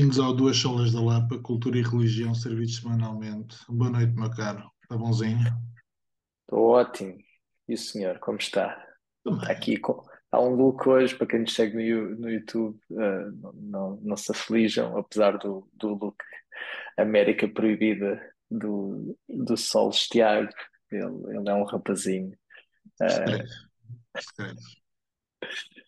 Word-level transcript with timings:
Bem-vindos 0.00 0.18
ao 0.18 0.32
Duas 0.32 0.56
Solas 0.56 0.94
da 0.94 1.02
Lapa, 1.02 1.38
Cultura 1.42 1.76
e 1.76 1.82
Religião, 1.82 2.34
serviços 2.34 2.80
semanalmente. 2.80 3.58
Boa 3.68 3.90
noite, 3.90 4.14
meu 4.14 4.30
caro. 4.30 4.70
Está 4.82 4.96
bonzinho? 4.96 5.46
Estou 6.40 6.68
ótimo. 6.68 7.18
E 7.68 7.74
o 7.74 7.76
senhor, 7.76 8.18
como 8.18 8.38
está? 8.38 8.82
Também. 9.22 9.42
Está 9.42 9.52
aqui 9.52 9.76
com... 9.76 10.02
Há 10.32 10.40
um 10.40 10.54
look 10.54 10.88
hoje, 10.88 11.14
para 11.14 11.26
quem 11.26 11.40
nos 11.40 11.54
segue 11.54 11.76
no, 11.76 12.16
no 12.16 12.30
YouTube, 12.30 12.80
eh, 12.92 13.30
não, 13.42 13.52
não, 13.52 14.00
não 14.00 14.16
se 14.16 14.32
aflijam, 14.32 14.96
apesar 14.96 15.36
do, 15.36 15.68
do 15.74 15.88
look 15.88 16.16
América 16.96 17.46
Proibida 17.46 18.26
do, 18.50 19.14
do 19.28 19.54
Sol 19.54 19.90
Estiago. 19.90 20.50
Ele, 20.90 21.36
ele 21.36 21.46
é 21.46 21.52
um 21.52 21.64
rapazinho. 21.64 22.34
Eh, 23.02 23.06
Escreve. 23.06 23.48
Escreve. 24.16 24.60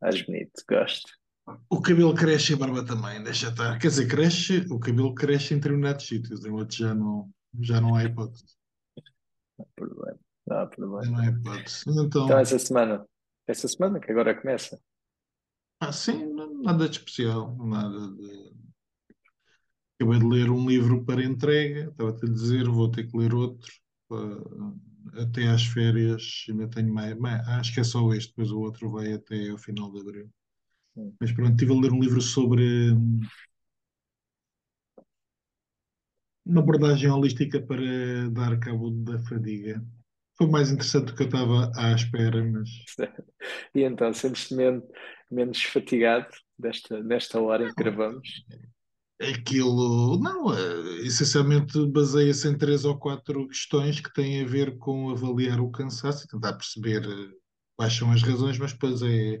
mais 0.00 0.22
bonito, 0.22 0.62
gosto. 0.68 1.23
O 1.68 1.80
cabelo 1.80 2.14
cresce 2.14 2.52
e 2.52 2.54
a 2.54 2.58
barba 2.58 2.84
também, 2.84 3.22
deixa 3.22 3.48
estar. 3.48 3.78
Quer 3.78 3.88
dizer, 3.88 4.08
cresce, 4.08 4.66
o 4.70 4.78
cabelo 4.78 5.14
cresce 5.14 5.52
em 5.54 5.58
determinados 5.58 6.06
sítios, 6.06 6.44
em 6.44 6.50
outros 6.50 6.78
já 6.78 6.94
não, 6.94 7.30
já 7.60 7.80
não 7.80 7.94
há 7.94 8.04
hipótese. 8.04 8.56
Não 9.58 9.64
há 9.64 9.66
problema. 9.76 10.18
Não 10.46 10.58
há 10.58 10.66
problema. 10.66 11.10
não 11.10 11.18
há 11.18 11.26
hipótese. 11.26 11.82
Então, 11.88 12.24
Então, 12.24 12.38
essa 12.38 12.58
semana, 12.58 13.06
essa 13.46 13.68
semana 13.68 14.00
que 14.00 14.10
agora 14.10 14.34
começa. 14.34 14.80
ah, 15.80 15.92
sim, 15.92 16.32
nada 16.62 16.88
de 16.88 16.96
especial, 16.98 17.54
nada 17.58 18.08
de. 18.12 18.54
Acabei 20.00 20.18
de 20.18 20.26
ler 20.26 20.50
um 20.50 20.66
livro 20.68 21.04
para 21.04 21.22
entrega, 21.22 21.88
estava-te 21.90 22.26
a 22.26 22.28
dizer, 22.28 22.68
vou 22.68 22.90
ter 22.90 23.06
que 23.06 23.16
ler 23.16 23.34
outro. 23.34 23.70
até 25.20 25.46
às 25.48 25.64
férias, 25.66 26.44
ainda 26.48 26.68
tenho 26.68 26.92
mais, 26.92 27.16
mais- 27.18 27.46
acho 27.48 27.72
que 27.74 27.80
é 27.80 27.84
só 27.84 28.12
este, 28.14 28.30
depois 28.30 28.50
o 28.50 28.60
outro 28.60 28.90
vai 28.90 29.12
até 29.12 29.50
ao 29.50 29.58
final 29.58 29.90
de 29.92 30.00
abril. 30.00 30.30
Mas 31.20 31.32
pronto, 31.32 31.52
estive 31.52 31.72
a 31.72 31.80
ler 31.80 31.92
um 31.92 32.00
livro 32.00 32.20
sobre 32.20 32.92
hum, 32.92 33.20
uma 36.44 36.60
abordagem 36.60 37.10
holística 37.10 37.60
para 37.60 38.28
dar 38.30 38.58
cabo 38.58 38.90
da 38.90 39.18
fadiga. 39.20 39.82
Foi 40.36 40.48
mais 40.48 40.70
interessante 40.70 41.06
do 41.06 41.14
que 41.14 41.22
eu 41.22 41.26
estava 41.26 41.72
à 41.76 41.92
espera, 41.92 42.44
mas 42.44 42.68
E 43.74 43.82
então, 43.82 44.12
sentes-te 44.12 44.54
menos, 44.54 44.84
menos 45.30 45.62
fatigado 45.62 46.28
desta, 46.58 47.02
desta 47.02 47.40
hora 47.40 47.64
em 47.64 47.68
que 47.68 47.82
gravamos? 47.82 48.44
aquilo, 49.20 50.18
não, 50.18 50.52
eh, 50.52 51.06
essencialmente 51.06 51.86
baseia-se 51.86 52.48
em 52.48 52.56
três 52.58 52.84
ou 52.84 52.98
quatro 52.98 53.46
questões 53.48 54.00
que 54.00 54.12
têm 54.12 54.42
a 54.42 54.46
ver 54.46 54.76
com 54.78 55.10
avaliar 55.10 55.60
o 55.60 55.70
cansaço 55.70 56.24
e 56.24 56.28
tentar 56.28 56.54
perceber 56.54 57.04
eh, 57.04 57.32
quais 57.76 57.92
são 57.92 58.10
as 58.12 58.22
razões, 58.22 58.58
mas 58.58 58.72
depois 58.72 59.02
é 59.02 59.40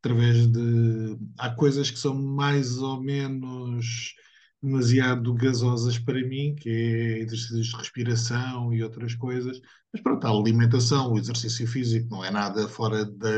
através 0.00 0.46
de. 0.46 1.16
Há 1.38 1.50
coisas 1.50 1.90
que 1.90 1.98
são 1.98 2.14
mais 2.14 2.78
ou 2.78 3.00
menos 3.02 4.14
demasiado 4.62 5.32
gasosas 5.34 5.98
para 5.98 6.20
mim, 6.26 6.54
que 6.56 6.68
é 6.68 7.18
exercícios 7.20 7.68
de 7.68 7.76
respiração 7.76 8.72
e 8.74 8.82
outras 8.82 9.14
coisas. 9.14 9.60
Mas 9.92 10.02
pronto, 10.02 10.26
a 10.26 10.30
alimentação, 10.30 11.12
o 11.12 11.18
exercício 11.18 11.66
físico 11.66 12.08
não 12.10 12.24
é 12.24 12.30
nada 12.30 12.68
fora 12.68 13.04
da, 13.04 13.28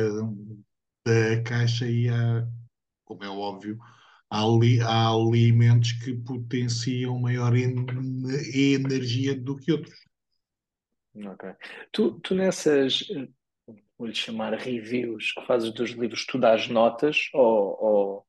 da 1.06 1.42
caixa 1.44 1.86
e 1.88 2.08
há, 2.08 2.46
como 3.04 3.24
é 3.24 3.28
óbvio, 3.30 3.78
há, 4.30 4.40
há 4.40 5.08
alimentos 5.10 5.92
que 5.92 6.14
potenciam 6.14 7.18
maior 7.20 7.56
en- 7.56 7.86
energia 8.54 9.36
do 9.38 9.56
que 9.56 9.72
outros. 9.72 9.94
Ok. 11.14 11.44
Tu, 11.92 12.20
tu 12.22 12.34
nessas, 12.34 13.02
vou-lhe 14.00 14.14
chamar 14.14 14.54
reviews 14.54 15.32
que 15.32 15.44
fazes 15.46 15.70
dos 15.72 15.90
livros, 15.90 16.24
tu 16.24 16.38
dás 16.38 16.68
notas 16.68 17.28
ou, 17.34 17.76
ou, 17.84 18.26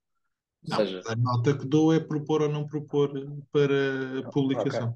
Não, 0.68 0.76
seja, 0.76 1.02
a 1.08 1.16
nota 1.16 1.58
que 1.58 1.66
dou 1.66 1.94
é 1.94 2.00
propor 2.00 2.42
ou 2.42 2.50
não 2.50 2.68
propor 2.68 3.10
para 3.54 4.30
publicação. 4.34 4.96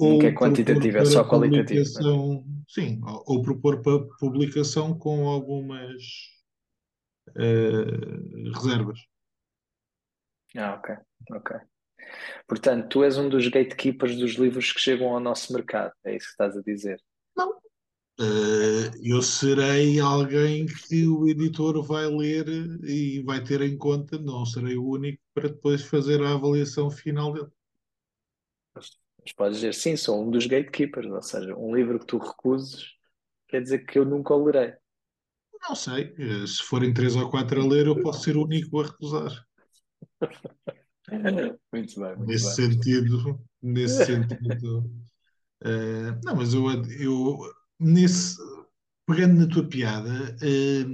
Nunca 0.00 0.26
é 0.26 0.30
Ou 0.30 0.32
propor 0.32 0.48
quantitativa, 0.48 0.98
é 0.98 1.04
só 1.04 1.24
qualitativo, 1.24 1.84
né? 1.94 2.00
sim, 2.68 3.00
ou, 3.04 3.24
ou 3.26 3.42
propor 3.42 3.80
para 3.80 4.04
publicação 4.18 4.98
com 4.98 5.28
algumas 5.28 6.02
eh, 7.36 8.52
reservas. 8.54 8.98
Ah, 10.56 10.74
ok, 10.74 10.96
ok. 11.32 11.56
Portanto, 12.46 12.88
tu 12.88 13.04
és 13.04 13.18
um 13.18 13.28
dos 13.28 13.48
gatekeepers 13.48 14.16
dos 14.16 14.32
livros 14.34 14.72
que 14.72 14.80
chegam 14.80 15.08
ao 15.14 15.20
nosso 15.20 15.52
mercado, 15.52 15.92
é 16.04 16.16
isso 16.16 16.26
que 16.26 16.32
estás 16.32 16.56
a 16.56 16.62
dizer. 16.62 17.00
Eh, 18.18 18.90
eu 19.02 19.20
serei 19.22 20.00
alguém 20.00 20.66
que 20.66 21.06
o 21.06 21.28
editor 21.28 21.82
vai 21.82 22.06
ler 22.06 22.46
e 22.84 23.22
vai 23.22 23.42
ter 23.44 23.60
em 23.62 23.76
conta, 23.76 24.18
não 24.18 24.44
serei 24.46 24.76
o 24.76 24.88
único 24.88 25.22
para 25.34 25.48
depois 25.48 25.82
fazer 25.82 26.22
a 26.22 26.32
avaliação 26.34 26.90
final 26.90 27.32
dele. 27.32 27.50
Mas, 28.74 29.32
podes 29.34 29.56
dizer, 29.58 29.74
sim, 29.74 29.96
sou 29.96 30.22
um 30.24 30.30
dos 30.30 30.46
gatekeepers, 30.46 31.06
ou 31.10 31.22
seja, 31.22 31.54
um 31.56 31.74
livro 31.74 31.98
que 31.98 32.06
tu 32.06 32.18
recuses 32.18 32.94
quer 33.48 33.62
dizer 33.62 33.80
que 33.86 33.98
eu 33.98 34.04
nunca 34.04 34.34
o 34.34 34.44
lerei. 34.44 34.74
Não 35.68 35.74
sei, 35.76 36.14
eh, 36.18 36.46
se 36.46 36.62
forem 36.62 36.94
três 36.94 37.14
ou 37.14 37.28
quatro 37.30 37.60
a 37.62 37.66
ler, 37.66 37.86
eu 37.86 38.00
posso 38.00 38.22
ser 38.24 38.36
o 38.38 38.44
único 38.44 38.80
a 38.80 38.84
recusar. 38.86 39.46
Muito 41.72 42.00
bem, 42.00 42.16
muito 42.16 42.36
Nesse 42.36 42.54
bem. 42.58 42.58
sentido, 42.62 43.38
nesse 43.62 44.04
sentido. 44.04 44.90
eh, 45.64 46.12
não, 46.24 46.36
mas 46.36 46.54
eu, 46.54 46.64
eu 47.00 47.38
nesse, 47.78 48.36
pegando 49.06 49.34
na 49.40 49.46
tua 49.46 49.68
piada, 49.68 50.36
eh, 50.42 50.84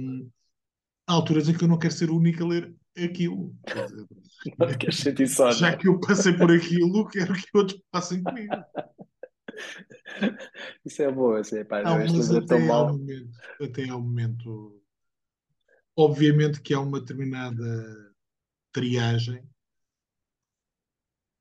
há 1.07 1.13
alturas 1.13 1.49
em 1.49 1.57
que 1.57 1.63
eu 1.63 1.67
não 1.67 1.79
quero 1.79 1.93
ser 1.93 2.09
o 2.09 2.17
único 2.17 2.43
a 2.43 2.47
ler 2.47 2.75
aquilo. 2.97 3.55
Não 4.59 4.77
queres 4.77 4.97
sentir 4.97 5.27
só, 5.27 5.51
já 5.51 5.71
né? 5.71 5.77
que 5.77 5.87
eu 5.87 5.99
passei 6.01 6.33
por 6.33 6.51
aquilo, 6.51 7.07
quero 7.07 7.33
que 7.33 7.57
outros 7.57 7.81
passem 7.89 8.21
comigo. 8.21 8.53
Isso 10.85 11.01
é 11.01 11.11
bom, 11.11 11.33
assim, 11.33 11.63
pá, 11.63 11.81
Não, 11.81 11.97
não, 11.97 11.99
mas 11.99 12.27
livro 12.29 12.43
é 12.43 12.45
tão 12.45 12.57
até 12.57 12.69
ao 12.69 12.87
momento, 12.89 13.31
até 13.61 13.89
ao 13.89 14.01
momento, 14.01 14.83
obviamente 15.95 16.61
que 16.61 16.73
há 16.73 16.79
uma 16.79 16.99
determinada 16.99 18.13
triagem, 18.73 19.37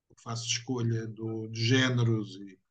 eu 0.09 0.17
faço 0.23 0.47
escolha 0.47 1.09
do, 1.09 1.49
de 1.49 1.65
géneros 1.65 2.37
e, 2.37 2.62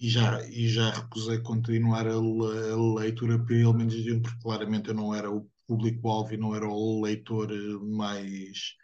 e 0.00 0.08
já, 0.08 0.46
e 0.48 0.68
já 0.68 0.90
recusei 0.90 1.38
continuar 1.38 2.06
a, 2.06 2.12
a 2.12 2.94
leitura 3.00 3.38
pelo 3.38 3.74
menos 3.74 3.94
de 3.94 4.12
um, 4.12 4.20
porque 4.20 4.42
claramente 4.42 4.88
eu 4.88 4.94
não 4.94 5.14
era 5.14 5.30
o 5.30 5.48
público-alvo 5.66 6.34
e 6.34 6.36
não 6.36 6.54
era 6.54 6.68
o 6.68 7.02
leitor 7.02 7.50
eh, 7.50 7.78
mais 7.82 8.74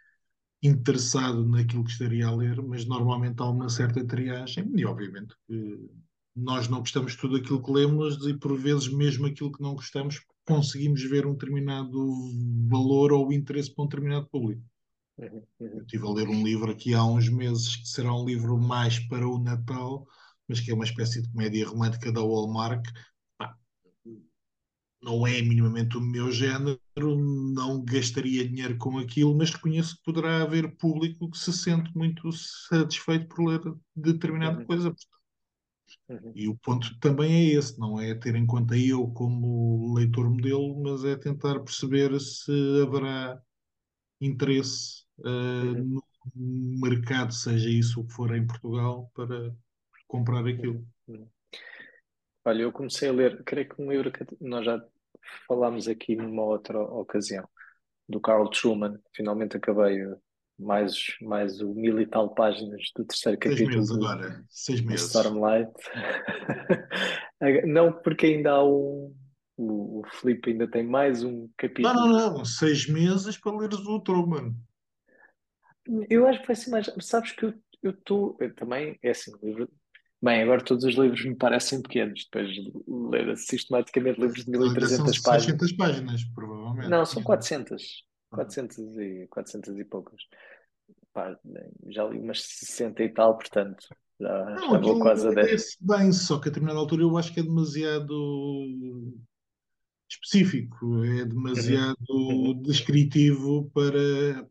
interessado 0.61 1.45
naquilo 1.45 1.83
que 1.83 1.91
estaria 1.91 2.27
a 2.27 2.35
ler, 2.35 2.61
mas 2.61 2.85
normalmente 2.85 3.41
há 3.41 3.45
uma 3.45 3.69
certa 3.69 4.05
triagem 4.05 4.71
e 4.75 4.85
obviamente 4.85 5.35
que 5.47 5.89
nós 6.35 6.67
não 6.67 6.79
gostamos 6.79 7.11
de 7.11 7.17
tudo 7.17 7.35
aquilo 7.35 7.61
que 7.61 7.71
lemos 7.71 8.25
e 8.25 8.33
por 8.33 8.57
vezes 8.57 8.87
mesmo 8.91 9.27
aquilo 9.27 9.51
que 9.51 9.61
não 9.61 9.75
gostamos 9.75 10.21
conseguimos 10.45 11.03
ver 11.03 11.25
um 11.25 11.33
determinado 11.33 11.99
valor 12.67 13.11
ou 13.11 13.31
interesse 13.31 13.73
para 13.73 13.83
um 13.83 13.87
determinado 13.87 14.27
público. 14.29 14.61
Uhum, 15.17 15.27
uhum. 15.59 15.67
Eu 15.67 15.81
estive 15.81 16.07
a 16.07 16.11
ler 16.11 16.27
um 16.27 16.43
livro 16.43 16.71
aqui 16.71 16.93
há 16.93 17.05
uns 17.05 17.29
meses 17.29 17.75
que 17.75 17.87
será 17.87 18.13
um 18.13 18.25
livro 18.25 18.57
mais 18.57 18.99
para 18.99 19.27
o 19.27 19.37
Natal, 19.37 20.07
mas 20.53 20.59
que 20.61 20.71
é 20.71 20.73
uma 20.73 20.83
espécie 20.85 21.21
de 21.21 21.29
comédia 21.31 21.67
romântica 21.67 22.11
da 22.11 22.21
Hallmark. 22.21 22.85
Pá, 23.37 23.57
não 25.01 25.27
é 25.27 25.41
minimamente 25.41 25.97
o 25.97 26.01
meu 26.01 26.31
género, 26.31 26.79
não 26.95 27.83
gastaria 27.83 28.47
dinheiro 28.47 28.77
com 28.77 28.97
aquilo, 28.99 29.35
mas 29.35 29.51
reconheço 29.51 29.97
que 29.97 30.03
poderá 30.03 30.43
haver 30.43 30.77
público 30.77 31.29
que 31.29 31.37
se 31.37 31.51
sente 31.51 31.91
muito 31.95 32.31
satisfeito 32.31 33.27
por 33.27 33.45
ler 33.45 33.61
determinada 33.95 34.59
Uhum. 34.59 34.65
coisa. 34.65 34.95
Uhum. 36.07 36.31
E 36.35 36.47
o 36.47 36.55
ponto 36.55 36.97
também 36.99 37.33
é 37.33 37.53
esse, 37.55 37.77
não 37.79 37.99
é 37.99 38.15
ter 38.15 38.35
em 38.35 38.45
conta 38.45 38.77
eu 38.77 39.07
como 39.09 39.93
leitor 39.95 40.29
modelo, 40.29 40.81
mas 40.81 41.03
é 41.03 41.15
tentar 41.17 41.59
perceber 41.59 42.17
se 42.19 42.51
haverá 42.81 43.41
interesse 44.21 45.03
eh, 45.25 45.29
Uhum. 45.29 45.99
no 46.35 46.81
mercado, 46.81 47.33
seja 47.33 47.69
isso 47.69 48.01
o 48.01 48.07
que 48.07 48.13
for 48.13 48.35
em 48.35 48.47
Portugal, 48.47 49.11
para 49.13 49.53
comprar 50.13 50.45
aquilo. 50.45 50.85
Olha, 52.45 52.61
eu 52.61 52.71
comecei 52.71 53.09
a 53.09 53.11
ler, 53.11 53.43
creio 53.43 53.67
que 53.67 53.81
um 53.81 53.91
livro 53.91 54.11
que 54.11 54.23
nós 54.39 54.63
já 54.63 54.79
falámos 55.47 55.87
aqui 55.87 56.15
numa 56.15 56.43
outra 56.43 56.79
ocasião, 56.79 57.49
do 58.07 58.19
Carl 58.21 58.47
Truman. 58.49 58.99
Finalmente 59.15 59.57
acabei 59.57 59.97
mais, 60.59 60.93
mais 61.19 61.61
o 61.61 61.73
mil 61.73 61.99
e 61.99 62.05
tal 62.05 62.35
páginas 62.35 62.91
do 62.95 63.05
terceiro 63.05 63.39
Seis 63.41 63.55
capítulo 63.55 63.77
meses 63.77 63.97
do, 63.97 64.05
agora, 64.05 64.45
seis 64.49 64.81
meses. 64.81 65.07
Stormlight. 65.07 65.71
Não, 67.65 67.91
porque 67.91 68.27
ainda 68.27 68.51
há 68.51 68.63
um. 68.63 69.15
O, 69.55 69.99
o 69.99 70.03
Filipe 70.19 70.51
ainda 70.51 70.67
tem 70.67 70.83
mais 70.83 71.23
um 71.23 71.41
Não, 71.41 71.49
capítulo. 71.57 71.93
não, 71.93 72.33
não, 72.37 72.45
seis 72.45 72.87
meses 72.87 73.37
para 73.37 73.55
leres 73.55 73.79
o 73.79 73.99
Truman. 73.99 74.55
Eu 76.09 76.27
acho 76.27 76.41
que 76.41 76.47
vai 76.47 76.55
ser 76.55 76.71
mais. 76.71 76.91
Sabes 77.01 77.31
que 77.33 77.45
eu 77.83 77.91
estou. 77.91 78.37
Também, 78.55 78.97
é 79.03 79.11
assim, 79.11 79.31
o 79.35 79.45
livro. 79.45 79.69
Bem, 80.23 80.41
agora 80.41 80.63
todos 80.63 80.85
os 80.85 80.95
livros 80.95 81.25
me 81.25 81.35
parecem 81.35 81.81
pequenos, 81.81 82.23
depois 82.23 82.49
de 82.53 82.71
ler 82.87 83.35
sistematicamente 83.37 84.21
livros 84.21 84.45
de 84.45 84.51
Ainda 84.51 84.87
são 84.87 85.05
1300 85.05 85.19
páginas. 85.19 85.45
600 85.45 85.71
páginas, 85.73 86.23
provavelmente. 86.33 86.89
Não, 86.89 87.05
são 87.05 87.21
400. 87.21 88.03
400 88.29 88.77
e, 88.97 89.27
400 89.29 89.77
e 89.77 89.83
poucas. 89.85 90.21
pá, 91.13 91.37
já 91.89 92.05
li 92.05 92.19
umas 92.19 92.41
60 92.41 93.03
e 93.03 93.09
tal, 93.09 93.37
portanto, 93.37 93.85
já, 94.19 94.55
Não, 94.55 94.71
já 94.71 94.79
vou 94.79 94.97
quase 94.99 95.27
a 95.27 95.31
aquilo 95.31 95.45
10. 95.45 95.61
é 95.61 95.97
bem, 95.97 96.11
só 96.13 96.39
que 96.39 96.47
a 96.47 96.51
determinada 96.51 96.79
altura 96.79 97.03
eu 97.03 97.17
acho 97.17 97.33
que 97.33 97.39
é 97.39 97.43
demasiado 97.43 99.13
específico, 100.09 101.03
é 101.03 101.25
Uhum, 101.55 101.85
demasiado 101.85 102.53
descritivo 102.63 103.69
para. 103.73 104.47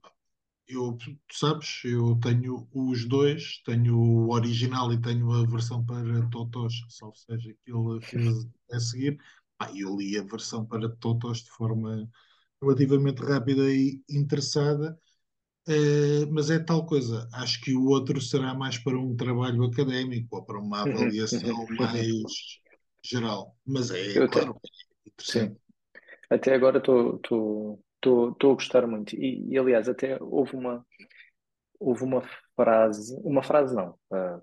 Eu, 0.75 0.97
tu 0.99 1.17
sabes, 1.33 1.83
eu 1.85 2.19
tenho 2.21 2.69
os 2.73 3.07
dois, 3.09 3.61
tenho 3.65 3.97
o 3.99 4.33
original 4.33 4.93
e 4.93 5.01
tenho 5.01 5.31
a 5.33 5.47
versão 5.47 5.85
para 5.85 6.29
Totós, 6.31 6.75
salvo 6.89 7.17
seja 7.17 7.53
que 7.65 7.71
ele 7.73 8.01
fez 8.13 8.27
a 8.73 8.81
seguir. 8.81 9.19
Ah, 9.59 9.71
eu 9.77 9.97
li 9.97 10.19
a 10.19 10.23
versão 10.25 10.65
para 10.67 10.89
Totós 10.97 11.39
de 11.45 11.51
forma 11.53 12.09
relativamente 12.63 13.23
rápida 13.23 13.71
e 13.73 14.03
interessada, 14.11 14.99
eh, 15.69 16.27
mas 16.31 16.51
é 16.51 16.59
tal 16.59 16.87
coisa. 16.87 17.29
Acho 17.35 17.61
que 17.63 17.75
o 17.75 17.87
outro 17.87 18.21
será 18.21 18.55
mais 18.55 18.79
para 18.79 18.99
um 18.99 19.17
trabalho 19.17 19.65
académico 19.65 20.37
ou 20.37 20.45
para 20.45 20.61
uma 20.61 20.83
uhum, 20.85 21.13
avaliação 21.23 21.69
mais 21.71 22.61
geral. 23.05 23.57
Mas 23.67 23.91
é, 23.91 24.21
Eu 24.21 24.25
até, 24.25 24.41
claro, 24.43 24.61
é 25.07 25.11
interessante. 25.11 25.53
sim, 25.53 25.57
até 26.31 26.55
agora 26.55 26.79
estou 26.79 27.83
a 28.11 28.55
gostar 28.55 28.87
muito. 28.87 29.15
E, 29.15 29.49
e, 29.49 29.59
aliás, 29.59 29.89
até 29.89 30.19
houve 30.21 30.57
uma, 30.57 30.85
houve 31.79 32.05
uma 32.05 32.23
frase, 32.57 33.15
uma 33.25 33.43
frase 33.43 33.75
não, 33.75 33.99
ah, 34.13 34.41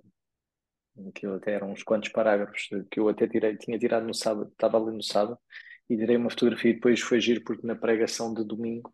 aquilo 1.10 1.36
até 1.36 1.54
eram 1.54 1.72
uns 1.72 1.84
quantos 1.84 2.10
parágrafos 2.10 2.68
que 2.92 3.00
eu 3.00 3.10
até 3.10 3.28
tirei, 3.28 3.58
tinha 3.58 3.80
tirado 3.80 4.06
no 4.06 4.14
sábado, 4.14 4.50
estava 4.52 4.78
ali 4.78 4.96
no 4.96 5.04
sábado, 5.04 5.38
e 5.90 5.98
tirei 5.98 6.18
uma 6.18 6.30
fotografia 6.30 6.72
e 6.72 6.76
depois 6.76 7.02
foi 7.02 7.20
giro 7.20 7.44
porque 7.44 7.66
na 7.66 7.76
pregação 7.76 8.34
de 8.34 8.44
domingo, 8.44 8.94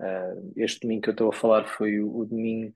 ah, 0.00 0.34
este 0.56 0.80
domingo 0.80 1.02
que 1.02 1.10
eu 1.10 1.12
estou 1.12 1.28
a 1.30 1.34
falar 1.34 1.66
foi 1.66 2.00
o, 2.00 2.16
o 2.16 2.24
domingo 2.24 2.74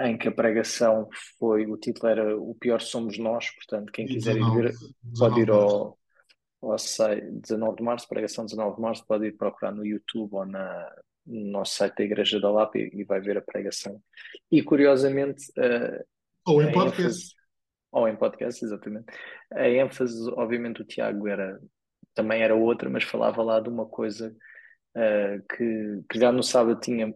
em 0.00 0.18
que 0.18 0.26
a 0.26 0.32
pregação 0.32 1.08
foi, 1.38 1.66
o 1.66 1.76
título 1.76 2.08
era 2.08 2.36
O 2.36 2.54
Pior 2.54 2.80
Somos 2.80 3.16
Nós, 3.16 3.48
portanto, 3.54 3.92
quem 3.92 4.06
quiser 4.06 4.36
ir 4.36 4.40
19, 4.40 4.62
ver, 4.62 4.72
pode 5.18 5.34
19 5.36 5.40
ir 5.40 5.50
ao, 5.50 5.98
ao 6.70 6.78
site 6.78 7.26
19 7.30 7.76
de 7.76 7.82
março, 7.82 8.08
pregação 8.08 8.44
19 8.44 8.76
de 8.76 8.82
março, 8.82 9.06
pode 9.06 9.26
ir 9.26 9.32
procurar 9.32 9.72
no 9.72 9.84
YouTube 9.84 10.30
ou 10.32 10.46
na, 10.46 10.94
no 11.26 11.50
nosso 11.50 11.76
site 11.76 11.96
da 11.96 12.04
Igreja 12.04 12.40
da 12.40 12.50
Lapa 12.50 12.78
e, 12.78 12.90
e 12.92 13.04
vai 13.04 13.20
ver 13.20 13.36
a 13.38 13.42
pregação. 13.42 14.00
E 14.50 14.62
curiosamente, 14.62 15.44
uh, 15.58 16.04
Ou 16.46 16.62
em 16.62 16.68
ênfase, 16.68 16.84
podcast. 16.84 17.34
ou 17.92 18.08
em 18.08 18.16
podcast, 18.16 18.64
exatamente, 18.64 19.06
a 19.52 19.68
ênfase, 19.68 20.30
obviamente, 20.32 20.82
o 20.82 20.84
Tiago 20.84 21.28
era 21.28 21.60
também 22.14 22.42
era 22.42 22.54
outra, 22.54 22.88
mas 22.88 23.02
falava 23.02 23.42
lá 23.42 23.58
de 23.58 23.68
uma 23.68 23.86
coisa 23.86 24.34
uh, 24.96 25.56
que, 25.56 26.02
que 26.08 26.18
já 26.18 26.30
no 26.30 26.42
sábado 26.42 26.78
tinha 26.80 27.12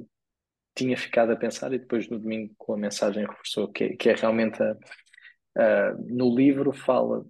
tinha 0.78 0.96
ficado 0.96 1.32
a 1.32 1.36
pensar 1.36 1.72
e 1.72 1.78
depois 1.78 2.08
no 2.08 2.20
domingo 2.20 2.54
com 2.56 2.74
a 2.74 2.76
mensagem 2.76 3.26
reforçou 3.26 3.66
que, 3.66 3.96
que 3.96 4.10
é 4.10 4.14
realmente 4.14 4.62
a, 4.62 4.76
a, 5.56 5.94
no 5.94 6.32
livro 6.32 6.72
fala 6.72 7.26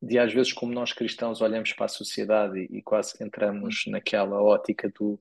de 0.00 0.18
às 0.18 0.32
vezes 0.32 0.52
como 0.52 0.72
nós 0.72 0.92
cristãos 0.92 1.40
olhamos 1.40 1.72
para 1.72 1.86
a 1.86 1.88
sociedade 1.88 2.58
e, 2.58 2.78
e 2.78 2.82
quase 2.82 3.16
que 3.16 3.24
entramos 3.24 3.84
naquela 3.86 4.42
ótica 4.42 4.90
do 4.90 5.20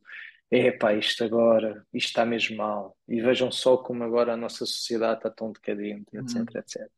epá, 0.49 0.93
isto 0.93 1.23
agora, 1.23 1.85
isto 1.93 2.07
está 2.07 2.25
mesmo 2.25 2.57
mal 2.57 2.97
e 3.07 3.21
vejam 3.21 3.51
só 3.51 3.77
como 3.77 4.03
agora 4.03 4.33
a 4.33 4.37
nossa 4.37 4.65
sociedade 4.65 5.19
está 5.19 5.29
tão 5.29 5.51
decadente, 5.51 6.05
etc, 6.15 6.35
Hum, 6.37 6.45
etc. 6.59 6.91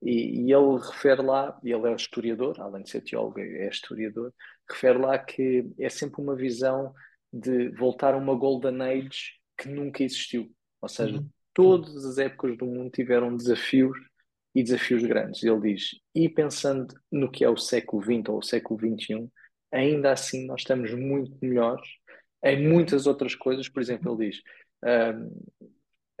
E, 0.00 0.42
e 0.42 0.52
ele 0.52 0.78
refere 0.78 1.22
lá, 1.22 1.58
e 1.62 1.72
ele 1.72 1.88
é 1.88 1.94
historiador, 1.94 2.60
além 2.60 2.82
de 2.82 2.90
ser 2.90 3.00
teólogo, 3.00 3.40
é 3.40 3.68
historiador, 3.68 4.32
refere 4.68 4.98
lá 4.98 5.18
que 5.18 5.68
é 5.78 5.88
sempre 5.88 6.22
uma 6.22 6.36
visão 6.36 6.94
de 7.32 7.70
voltar 7.70 8.14
a 8.14 8.16
uma 8.16 8.34
golden 8.34 8.80
age 8.80 9.32
que 9.56 9.68
nunca 9.68 10.04
existiu. 10.04 10.52
Ou 10.80 10.88
seja, 10.88 11.16
uhum, 11.16 11.28
todas 11.52 12.04
as 12.04 12.18
épocas 12.18 12.56
do 12.56 12.66
mundo 12.66 12.90
tiveram 12.90 13.36
desafios 13.36 13.98
e 14.54 14.62
desafios 14.62 15.02
grandes. 15.04 15.42
Ele 15.42 15.74
diz, 15.74 15.90
e 16.14 16.28
pensando 16.28 16.94
no 17.10 17.30
que 17.30 17.44
é 17.44 17.48
o 17.48 17.56
século 17.56 18.02
XX 18.02 18.28
ou 18.28 18.38
o 18.38 18.42
século 18.42 18.78
XXI, 18.78 19.30
ainda 19.72 20.12
assim 20.12 20.46
nós 20.46 20.60
estamos 20.60 20.92
muito 20.94 21.36
melhores 21.42 21.88
em 22.42 22.68
muitas 22.68 23.06
outras 23.06 23.34
coisas. 23.34 23.68
Por 23.68 23.80
exemplo, 23.80 24.12
ele 24.20 24.30
diz. 24.30 24.42
Um, 24.84 25.26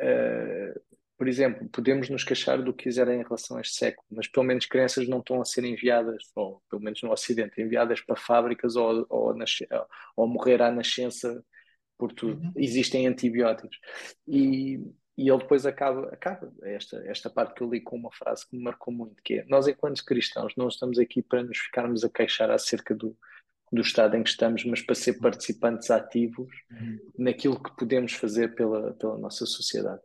uh, 0.00 0.88
por 1.18 1.26
exemplo, 1.26 1.68
podemos 1.70 2.08
nos 2.08 2.22
queixar 2.22 2.62
do 2.62 2.72
que 2.72 2.84
quiserem 2.84 3.20
em 3.20 3.24
relação 3.24 3.56
a 3.56 3.60
este 3.60 3.74
século, 3.74 4.06
mas 4.08 4.28
pelo 4.28 4.46
menos 4.46 4.66
crianças 4.66 5.08
não 5.08 5.18
estão 5.18 5.40
a 5.40 5.44
ser 5.44 5.64
enviadas, 5.64 6.22
ou 6.36 6.62
pelo 6.70 6.80
menos 6.80 7.02
no 7.02 7.10
Ocidente, 7.10 7.60
enviadas 7.60 8.00
para 8.00 8.14
fábricas 8.14 8.76
ou, 8.76 9.04
ou, 9.10 9.34
ou 10.16 10.28
morrer 10.28 10.62
à 10.62 10.70
nascença 10.70 11.44
por 11.98 12.12
tudo. 12.12 12.40
uhum, 12.40 12.52
Existem 12.54 13.08
antibióticos. 13.08 13.76
E, 14.28 14.80
e 15.18 15.28
ele 15.28 15.38
depois 15.38 15.66
acaba, 15.66 16.06
acaba 16.12 16.52
esta, 16.62 16.96
esta 17.04 17.28
parte 17.28 17.54
que 17.54 17.62
eu 17.64 17.68
li 17.68 17.80
com 17.80 17.96
uma 17.96 18.12
frase 18.12 18.48
que 18.48 18.56
me 18.56 18.62
marcou 18.62 18.94
muito, 18.94 19.20
que 19.24 19.40
é, 19.40 19.44
nós 19.46 19.66
enquanto 19.66 20.04
cristãos 20.04 20.54
não 20.56 20.68
estamos 20.68 20.96
aqui 20.96 21.20
para 21.20 21.42
nos 21.42 21.58
ficarmos 21.58 22.04
a 22.04 22.08
queixar 22.08 22.52
acerca 22.52 22.94
do, 22.94 23.16
do 23.72 23.82
estado 23.82 24.16
em 24.16 24.22
que 24.22 24.30
estamos, 24.30 24.64
mas 24.64 24.80
para 24.80 24.94
ser 24.94 25.14
participantes 25.14 25.90
ativos 25.90 26.54
uhum. 26.70 26.98
naquilo 27.18 27.60
que 27.60 27.74
podemos 27.76 28.12
fazer 28.12 28.54
pela, 28.54 28.94
pela 28.94 29.18
nossa 29.18 29.44
sociedade. 29.44 30.00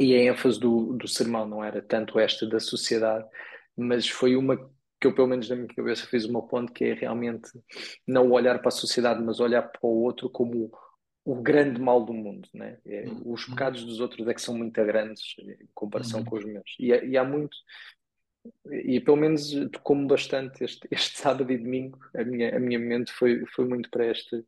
E 0.00 0.12
a 0.16 0.24
ênfase 0.24 0.58
do, 0.58 0.94
do 0.94 1.06
sermão 1.06 1.46
não 1.46 1.62
era 1.62 1.80
tanto 1.80 2.18
esta 2.18 2.44
da 2.44 2.58
sociedade, 2.58 3.24
mas 3.76 4.08
foi 4.08 4.34
uma 4.34 4.56
que 5.00 5.06
eu, 5.06 5.14
pelo 5.14 5.28
menos 5.28 5.48
na 5.48 5.54
minha 5.54 5.68
cabeça, 5.68 6.06
fiz 6.06 6.24
uma 6.24 6.42
ponto 6.42 6.72
que 6.72 6.86
é 6.86 6.94
realmente 6.94 7.48
não 8.04 8.32
olhar 8.32 8.58
para 8.58 8.68
a 8.68 8.72
sociedade, 8.72 9.22
mas 9.22 9.38
olhar 9.38 9.62
para 9.62 9.80
o 9.82 10.02
outro 10.02 10.28
como 10.28 10.72
o 11.24 11.34
grande 11.42 11.80
mal 11.80 12.04
do 12.04 12.12
mundo, 12.12 12.48
né? 12.52 12.78
É, 12.84 13.04
os 13.24 13.46
pecados 13.46 13.84
dos 13.84 14.00
outros 14.00 14.26
é 14.28 14.34
que 14.34 14.42
são 14.42 14.56
muito 14.56 14.72
grandes 14.84 15.34
em 15.38 15.68
comparação 15.74 16.20
Uhum. 16.20 16.26
com 16.26 16.36
os 16.36 16.44
meus. 16.44 16.76
E, 16.78 16.88
e 16.88 17.16
há 17.16 17.24
muito, 17.24 17.56
e 18.70 19.00
pelo 19.00 19.16
menos 19.16 19.50
tocou-me 19.72 20.06
bastante 20.06 20.62
este, 20.62 20.86
este 20.90 21.16
sábado 21.18 21.50
e 21.50 21.58
domingo, 21.58 21.98
a 22.14 22.24
minha, 22.24 22.56
a 22.56 22.60
minha 22.60 22.78
mente 22.78 23.12
foi, 23.12 23.44
foi 23.46 23.66
muito 23.66 23.88
para 23.90 24.06
este, 24.10 24.44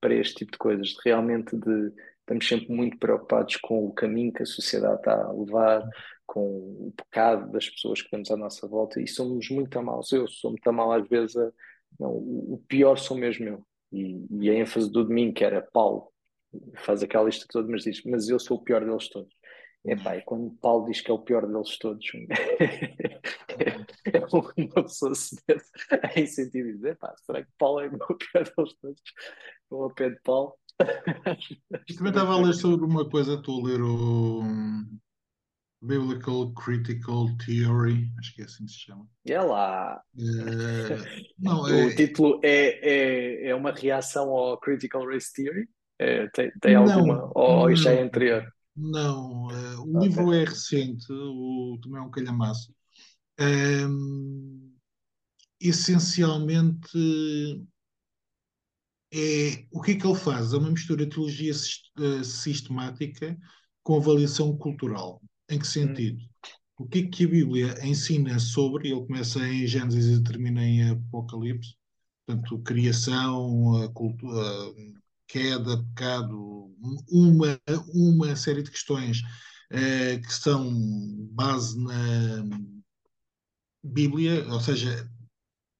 para 0.00 0.14
este 0.14 0.36
tipo 0.36 0.52
de 0.52 0.58
coisas, 0.58 0.94
realmente 1.04 1.56
de 1.56 1.92
estamos 2.20 2.48
sempre 2.48 2.72
muito 2.74 2.98
preocupados 2.98 3.56
com 3.56 3.86
o 3.86 3.92
caminho 3.92 4.32
que 4.32 4.42
a 4.42 4.46
sociedade 4.46 4.96
está 4.96 5.14
a 5.14 5.32
levar, 5.32 5.88
com 6.26 6.40
o 6.88 6.92
pecado 6.96 7.52
das 7.52 7.70
pessoas 7.70 8.02
que 8.02 8.10
temos 8.10 8.30
à 8.32 8.36
nossa 8.36 8.66
volta, 8.66 9.00
e 9.00 9.06
somos 9.06 9.48
muito 9.48 9.80
maus. 9.80 10.10
Eu 10.10 10.26
sou 10.26 10.50
muito 10.50 10.72
mal 10.72 10.90
às 10.90 11.08
vezes, 11.08 11.36
a, 11.36 11.52
não, 12.00 12.10
o 12.10 12.60
pior 12.66 12.96
sou 12.98 13.16
mesmo 13.16 13.46
eu. 13.46 13.66
E, 13.92 14.26
e 14.40 14.50
a 14.50 14.54
ênfase 14.54 14.90
do 14.90 15.04
domingo, 15.04 15.34
que 15.34 15.44
era 15.44 15.62
Paulo, 15.62 16.10
faz 16.76 17.02
aquela 17.02 17.24
lista 17.24 17.46
toda, 17.48 17.68
mas 17.68 17.82
diz, 17.82 18.02
mas 18.04 18.28
eu 18.28 18.38
sou 18.38 18.56
o 18.56 18.62
pior 18.62 18.84
deles 18.84 19.08
todos. 19.08 19.34
Epá, 19.84 20.16
e 20.16 20.22
quando 20.22 20.50
Paulo 20.60 20.86
diz 20.86 21.00
que 21.00 21.10
é 21.10 21.14
o 21.14 21.18
pior 21.18 21.46
deles 21.46 21.78
todos, 21.78 22.04
é 24.12 24.18
uma 24.28 24.82
pessoa 24.82 25.14
se 25.14 25.36
em 26.16 26.26
sentido 26.26 26.66
de 26.66 26.74
dizer, 26.74 26.92
epá, 26.92 27.14
será 27.24 27.44
que 27.44 27.50
Paulo 27.56 27.80
é 27.80 27.86
o 27.86 27.90
pior 28.16 28.44
deles 28.44 28.74
todos? 28.80 29.02
Vou 29.70 29.84
ao 29.84 29.94
pé 29.94 30.10
de 30.10 30.20
Paulo. 30.22 30.54
Também 30.78 32.08
estava 32.08 32.34
a 32.34 32.40
ler 32.40 32.54
sobre 32.54 32.84
uma 32.84 33.08
coisa, 33.08 33.34
estou 33.34 33.60
a 33.60 33.68
ler 33.68 33.80
o 33.80 34.42
Biblical 35.80 36.52
Critical 36.52 37.26
Theory, 37.44 38.10
acho 38.18 38.34
que 38.34 38.42
é 38.42 38.44
assim 38.44 38.64
que 38.64 38.72
se 38.72 38.80
chama. 38.80 39.06
É 39.24 39.40
lá. 39.40 40.02
Uh, 40.14 41.30
não, 41.38 41.62
o 41.62 41.68
é, 41.68 41.94
título 41.94 42.40
é, 42.42 42.80
é, 42.82 43.48
é 43.50 43.54
uma 43.54 43.72
reação 43.72 44.30
ao 44.30 44.58
Critical 44.58 45.06
Race 45.06 45.32
Theory? 45.32 45.68
É, 45.98 46.28
tem, 46.28 46.50
tem 46.60 46.74
não, 46.74 46.82
alguma? 46.82 47.30
Ou 47.34 47.70
isto 47.70 47.88
é 47.88 48.02
anterior? 48.02 48.52
não. 48.76 49.46
Uh, 49.46 49.82
o 49.82 50.00
livro 50.00 50.32
é 50.32 50.44
recente, 50.44 51.06
o, 51.10 51.78
também 51.82 52.00
é 52.00 52.02
um 52.02 52.10
calhamaço. 52.10 52.74
Um, 53.40 54.74
essencialmente 55.60 56.98
é 59.12 59.66
o 59.72 59.80
que 59.80 59.92
é 59.92 59.94
que 59.96 60.06
ele 60.06 60.16
faz? 60.16 60.52
É 60.52 60.56
uma 60.56 60.70
mistura 60.70 61.04
de 61.04 61.10
teologia 61.14 61.52
uh, 61.52 62.24
sistemática 62.24 63.36
com 63.82 63.96
avaliação 63.96 64.56
cultural. 64.56 65.22
Em 65.48 65.58
que 65.58 65.66
Hum, 65.66 65.70
sentido? 65.70 66.22
O 66.78 66.86
que 66.86 66.98
é 67.00 67.08
que 67.08 67.24
a 67.24 67.28
Bíblia 67.28 67.86
ensina 67.86 68.38
sobre, 68.38 68.90
ele 68.90 69.06
começa 69.06 69.38
em 69.48 69.66
Gênesis 69.66 70.18
e 70.18 70.22
termina 70.22 70.62
em 70.64 70.90
Apocalipse, 70.90 71.76
portanto, 72.26 72.58
criação, 72.62 73.82
a 73.82 73.88
cultura, 73.92 74.40
queda, 75.28 75.82
pecado, 75.94 76.74
uma, 77.10 77.60
uma 77.92 78.36
série 78.36 78.62
de 78.62 78.70
questões 78.70 79.20
uh, 79.72 80.20
que 80.20 80.32
são 80.32 80.72
base 81.32 81.78
na 81.82 82.44
Bíblia, 83.82 84.46
ou 84.48 84.60
seja, 84.60 85.08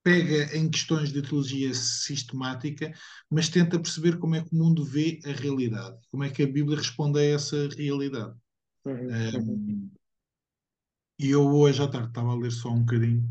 pega 0.03 0.57
em 0.57 0.71
questões 0.71 1.13
de 1.13 1.21
teologia 1.21 1.75
sistemática, 1.75 2.93
mas 3.29 3.49
tenta 3.49 3.79
perceber 3.79 4.19
como 4.19 4.37
é 4.37 4.43
que 4.43 4.55
o 4.55 4.57
mundo 4.57 4.85
vê 4.85 5.19
a 5.25 5.33
realidade, 5.33 5.99
como 6.11 6.23
é 6.23 6.31
que 6.31 6.45
a 6.45 6.47
Bíblia 6.47 6.79
responde 6.79 7.19
a 7.19 7.25
essa 7.25 7.69
realidade. 7.77 8.35
uhum, 8.85 8.95
uhum. 8.95 9.51
Um, 9.51 9.91
e 11.19 11.31
eu 11.31 11.47
hoje 11.47 11.83
à 11.83 11.89
tarde 11.89 12.09
estava 12.09 12.31
a 12.31 12.37
ler 12.37 12.53
só 12.53 12.71
um 12.71 12.81
bocadinho, 12.81 13.27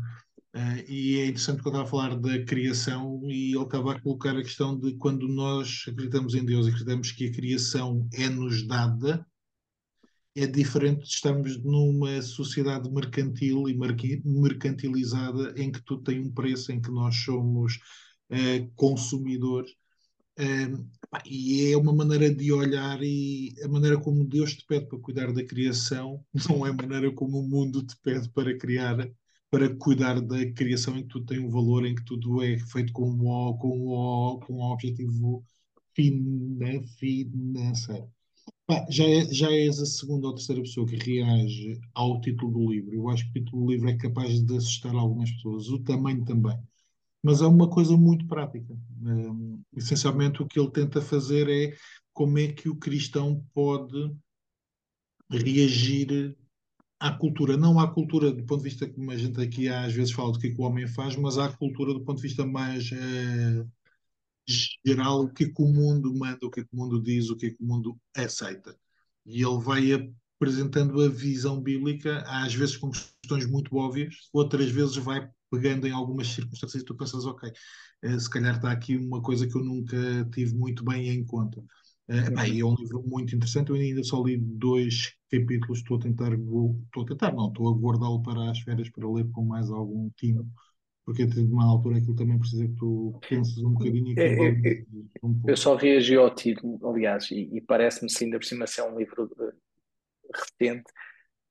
uh, 0.56 0.90
e 0.90 1.20
é 1.20 1.26
interessante 1.26 1.58
eu 1.58 1.68
estava 1.68 1.82
a 1.82 1.86
falar 1.86 2.16
da 2.16 2.44
criação, 2.44 3.20
e 3.24 3.54
ele 3.54 3.62
estava 3.62 3.92
a 3.92 4.00
colocar 4.00 4.36
a 4.36 4.42
questão 4.42 4.78
de 4.78 4.94
quando 4.96 5.28
nós 5.28 5.84
acreditamos 5.88 6.34
em 6.34 6.44
Deus, 6.44 6.66
acreditamos 6.66 7.12
que 7.12 7.26
a 7.26 7.32
criação 7.32 8.08
é-nos 8.12 8.66
dada, 8.66 9.26
é 10.34 10.46
diferente 10.46 11.02
de 11.02 11.08
estarmos 11.08 11.62
numa 11.62 12.20
sociedade 12.20 12.90
mercantil 12.90 13.68
e 13.68 13.74
mercantilizada 14.24 15.54
em 15.56 15.72
que 15.72 15.82
tudo 15.82 16.02
tem 16.02 16.20
um 16.20 16.30
preço, 16.30 16.72
em 16.72 16.80
que 16.80 16.90
nós 16.90 17.16
somos 17.16 17.76
uh, 18.30 18.70
consumidores. 18.74 19.70
Uh, 20.38 20.86
e 21.24 21.72
é 21.72 21.76
uma 21.76 21.94
maneira 21.94 22.34
de 22.34 22.52
olhar 22.52 23.02
e 23.02 23.54
a 23.64 23.68
maneira 23.68 23.98
como 23.98 24.26
Deus 24.26 24.54
te 24.54 24.66
pede 24.66 24.86
para 24.86 24.98
cuidar 24.98 25.32
da 25.32 25.42
criação 25.42 26.22
não 26.48 26.66
é 26.66 26.70
a 26.70 26.74
maneira 26.74 27.10
como 27.12 27.40
o 27.40 27.48
mundo 27.48 27.82
te 27.82 27.96
pede 28.02 28.28
para 28.30 28.56
criar, 28.58 29.08
para 29.50 29.74
cuidar 29.76 30.20
da 30.20 30.50
criação 30.52 30.96
em 30.96 31.02
que 31.02 31.08
tudo 31.08 31.26
tem 31.26 31.38
um 31.38 31.50
valor, 31.50 31.86
em 31.86 31.94
que 31.94 32.04
tudo 32.04 32.42
é 32.42 32.58
feito 32.58 32.92
com 32.92 33.10
um, 33.10 33.56
com 33.58 34.34
um, 34.34 34.40
com 34.40 34.54
um 34.54 34.62
objetivo 34.62 35.44
financeiro. 35.94 38.10
já, 38.90 39.04
é, 39.04 39.24
já 39.32 39.50
és 39.50 39.78
a 39.80 39.86
segunda 39.86 40.26
ou 40.28 40.34
terceira 40.34 40.62
pessoa 40.62 40.86
que 40.86 40.96
reage 40.96 41.80
ao 41.94 42.20
título 42.20 42.52
do 42.52 42.70
livro. 42.70 42.94
Eu 42.94 43.08
acho 43.08 43.24
que 43.24 43.30
o 43.30 43.44
título 43.44 43.64
do 43.64 43.72
livro 43.72 43.88
é 43.88 43.96
capaz 43.96 44.40
de 44.42 44.56
assustar 44.56 44.94
algumas 44.94 45.30
pessoas, 45.32 45.68
o 45.68 45.82
tamanho 45.82 46.24
também. 46.24 46.56
Mas 47.22 47.40
é 47.42 47.46
uma 47.46 47.68
coisa 47.68 47.96
muito 47.96 48.26
prática. 48.26 48.76
Um, 49.02 49.60
essencialmente, 49.76 50.42
o 50.42 50.46
que 50.46 50.58
ele 50.60 50.70
tenta 50.70 51.00
fazer 51.00 51.48
é 51.48 51.76
como 52.12 52.38
é 52.38 52.52
que 52.52 52.68
o 52.68 52.76
cristão 52.76 53.44
pode 53.52 54.12
reagir 55.30 56.36
à 56.98 57.12
cultura, 57.12 57.56
não 57.56 57.78
à 57.78 57.92
cultura 57.92 58.32
do 58.32 58.44
ponto 58.44 58.62
de 58.62 58.70
vista 58.70 58.88
como 58.88 59.10
a 59.10 59.16
gente 59.16 59.40
aqui 59.40 59.68
às 59.68 59.92
vezes 59.92 60.12
fala 60.12 60.32
do 60.32 60.38
que, 60.38 60.48
é 60.48 60.50
que 60.50 60.60
o 60.60 60.64
homem 60.64 60.86
faz, 60.86 61.16
mas 61.16 61.38
à 61.38 61.48
cultura 61.52 61.92
do 61.92 62.04
ponto 62.04 62.16
de 62.16 62.22
vista 62.22 62.46
mais 62.46 62.90
uh, 62.92 63.70
geral, 64.84 65.24
o 65.24 65.32
que 65.32 65.44
é 65.44 65.48
que 65.48 65.62
o 65.62 65.66
mundo 65.68 66.14
manda, 66.14 66.46
o 66.46 66.50
que 66.50 66.60
é 66.60 66.64
que 66.64 66.70
o 66.72 66.76
mundo 66.76 67.02
diz, 67.02 67.30
o 67.30 67.36
que 67.36 67.50
que 67.50 67.62
o 67.62 67.66
mundo 67.66 67.98
aceita. 68.16 68.76
E 69.26 69.42
ele 69.42 69.58
vai 69.58 69.92
apresentando 70.36 71.00
a 71.02 71.08
visão 71.08 71.60
bíblica, 71.60 72.22
às 72.26 72.54
vezes 72.54 72.76
com 72.76 72.90
questões 72.90 73.46
muito 73.46 73.76
óbvias, 73.76 74.14
outras 74.32 74.70
vezes 74.70 74.96
vai 74.96 75.28
pegando 75.50 75.86
em 75.86 75.92
algumas 75.92 76.28
circunstâncias 76.28 76.82
e 76.82 76.86
tu 76.86 76.94
pensas, 76.96 77.24
ok, 77.26 77.50
uh, 78.04 78.20
se 78.20 78.30
calhar 78.30 78.56
está 78.56 78.70
aqui 78.70 78.96
uma 78.96 79.22
coisa 79.22 79.46
que 79.46 79.56
eu 79.56 79.64
nunca 79.64 79.96
tive 80.32 80.54
muito 80.54 80.84
bem 80.84 81.08
em 81.10 81.24
conta. 81.24 81.62
Uh, 82.08 82.38
é 82.38 82.64
um 82.64 82.74
livro 82.76 83.02
muito 83.04 83.34
interessante, 83.34 83.70
eu 83.70 83.76
ainda 83.76 84.02
só 84.04 84.22
li 84.22 84.36
dois 84.36 85.14
capítulos, 85.30 85.78
estou 85.78 85.96
a 85.96 86.00
tentar, 86.00 86.32
estou 86.32 87.02
a 87.02 87.06
tentar, 87.06 87.32
não, 87.32 87.48
estou 87.48 87.68
a 87.68 87.76
guardá-lo 87.76 88.22
para 88.22 88.50
as 88.50 88.60
férias 88.60 88.88
para 88.90 89.10
ler 89.10 89.28
com 89.32 89.44
mais 89.44 89.70
algum 89.70 90.08
tino 90.16 90.48
porque 91.06 91.22
a 91.22 91.26
uma 91.40 91.64
altura 91.64 91.98
aquilo 91.98 92.16
também 92.16 92.36
precisa 92.36 92.66
que 92.66 92.74
tu 92.74 93.16
penses 93.28 93.62
um 93.62 93.74
bocadinho 93.74 94.08
e 94.08 94.20
é, 94.20 94.26
é, 94.26 94.72
é 94.72 94.84
um 95.22 95.32
pouco. 95.32 95.50
Eu 95.50 95.56
só 95.56 95.76
reagi 95.76 96.16
ao 96.16 96.34
título, 96.34 96.80
aliás, 96.90 97.30
e, 97.30 97.48
e 97.52 97.60
parece-me 97.60 98.10
sim, 98.10 98.28
cima, 98.42 98.66
ser 98.66 98.82
um 98.82 98.98
livro 98.98 99.28
de, 99.28 99.52
recente, 100.34 100.92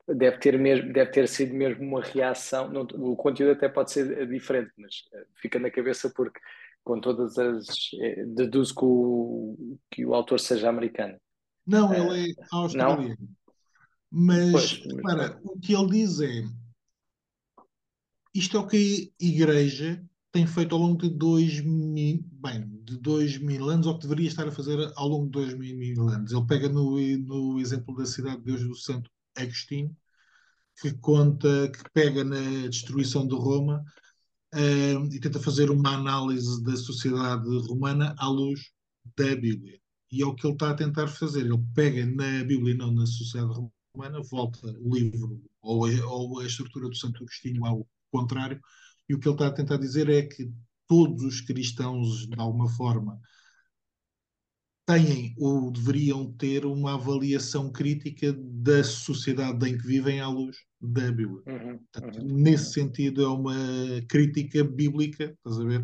deve 0.10 0.38
ter, 0.40 0.60
mesmo, 0.60 0.92
deve 0.92 1.10
ter 1.10 1.28
sido 1.30 1.54
mesmo 1.54 1.84
uma 1.86 2.02
reação. 2.02 2.70
Não, 2.70 2.82
o 2.82 3.16
conteúdo 3.16 3.54
até 3.54 3.70
pode 3.70 3.94
ser 3.94 4.28
diferente, 4.28 4.72
mas 4.78 5.04
fica 5.42 5.58
na 5.58 5.72
cabeça 5.72 6.12
porque, 6.14 6.40
com 6.86 7.02
todas 7.02 7.38
as. 7.38 7.66
Eh, 8.00 8.26
deduzo 8.28 8.74
que 8.74 8.86
o, 8.86 9.78
que 9.92 10.06
o 10.06 10.14
autor 10.14 10.40
seja 10.40 10.70
americano. 10.70 11.18
Não, 11.66 11.90
uh, 11.90 12.14
ele 12.14 12.32
é 12.32 12.36
australiano. 12.52 13.10
Não? 13.20 13.28
Mas, 14.10 14.52
pois, 14.52 14.96
repara, 14.96 15.42
o 15.44 15.60
que 15.60 15.76
ele 15.76 15.90
diz 15.90 16.22
é 16.22 16.46
isto 18.34 18.56
é 18.56 18.60
o 18.60 18.68
que 18.68 19.12
a 19.22 19.26
Igreja 19.26 20.06
tem 20.32 20.46
feito 20.46 20.76
ao 20.76 20.82
longo 20.82 21.02
de 21.02 21.10
dois 21.10 21.62
mil, 21.62 22.22
bem, 22.34 22.68
de 22.84 22.98
dois 22.98 23.38
mil 23.38 23.70
anos, 23.70 23.88
ou 23.88 23.96
que 23.98 24.04
deveria 24.04 24.28
estar 24.28 24.48
a 24.48 24.52
fazer 24.52 24.78
ao 24.96 25.08
longo 25.08 25.26
de 25.26 25.32
dois 25.32 25.54
mil 25.54 26.10
anos. 26.10 26.34
Ele 26.34 26.46
pega 26.46 26.70
no, 26.70 26.98
no 27.18 27.60
exemplo 27.60 27.96
da 27.96 28.06
cidade 28.06 28.38
de 28.38 28.44
Deus 28.44 28.62
do 28.62 28.76
Santo 28.76 29.10
Agostinho, 29.36 29.96
que 30.82 30.94
conta, 30.96 31.72
que 31.72 31.90
pega 31.94 32.24
na 32.24 32.68
destruição 32.68 33.26
de 33.26 33.34
Roma 33.34 33.84
uh, 34.56 35.14
e 35.14 35.20
tenta 35.20 35.40
fazer 35.40 35.70
uma 35.70 35.96
análise 35.96 36.64
da 36.64 36.76
sociedade 36.76 37.48
romana 37.68 38.16
à 38.18 38.28
luz 38.28 38.72
da 39.18 39.36
Bíblia. 39.36 39.80
E 40.12 40.22
é 40.22 40.26
o 40.26 40.34
que 40.34 40.48
ele 40.48 40.54
está 40.54 40.72
a 40.72 40.76
tentar 40.76 41.08
fazer. 41.08 41.42
Ele 41.42 41.64
pega 41.74 42.06
na 42.06 42.44
Bíblia, 42.44 42.76
não 42.76 42.92
na 42.92 43.06
sociedade 43.06 43.60
romana, 43.94 44.22
volta 44.24 44.68
o 44.80 44.96
livro 44.96 45.44
ou 45.62 45.86
a, 45.86 45.90
ou 46.08 46.40
a 46.40 46.46
estrutura 46.46 46.88
do 46.88 46.96
Santo 46.96 47.24
Agostinho 47.24 47.66
ao 47.66 47.88
contrário. 48.12 48.60
E 49.10 49.14
o 49.14 49.20
que 49.20 49.28
ele 49.28 49.36
está 49.36 49.48
a 49.48 49.54
tentar 49.54 49.78
dizer 49.78 50.10
é 50.10 50.24
que 50.24 50.52
todos 50.88 51.24
os 51.24 51.42
cristãos, 51.42 52.28
de 52.28 52.40
alguma 52.40 52.70
forma, 52.70 53.20
têm 54.86 55.34
ou 55.38 55.72
deveriam 55.72 56.32
ter 56.34 56.66
uma 56.66 56.94
avaliação 56.94 57.72
crítica 57.72 58.34
da 58.38 58.84
sociedade 58.84 59.68
em 59.68 59.78
que 59.78 59.86
vivem 59.86 60.20
à 60.20 60.28
luz 60.28 60.58
da 60.80 61.12
Bíblia. 61.12 61.42
Uhum, 61.48 61.80
Portanto, 61.92 62.22
uhum, 62.22 62.28
nesse 62.36 62.74
sentido, 62.74 63.24
é 63.24 63.28
uma 63.28 63.56
crítica 64.08 64.64
bíblica, 64.64 65.36
estás 65.38 65.60
a 65.60 65.64
ver? 65.64 65.82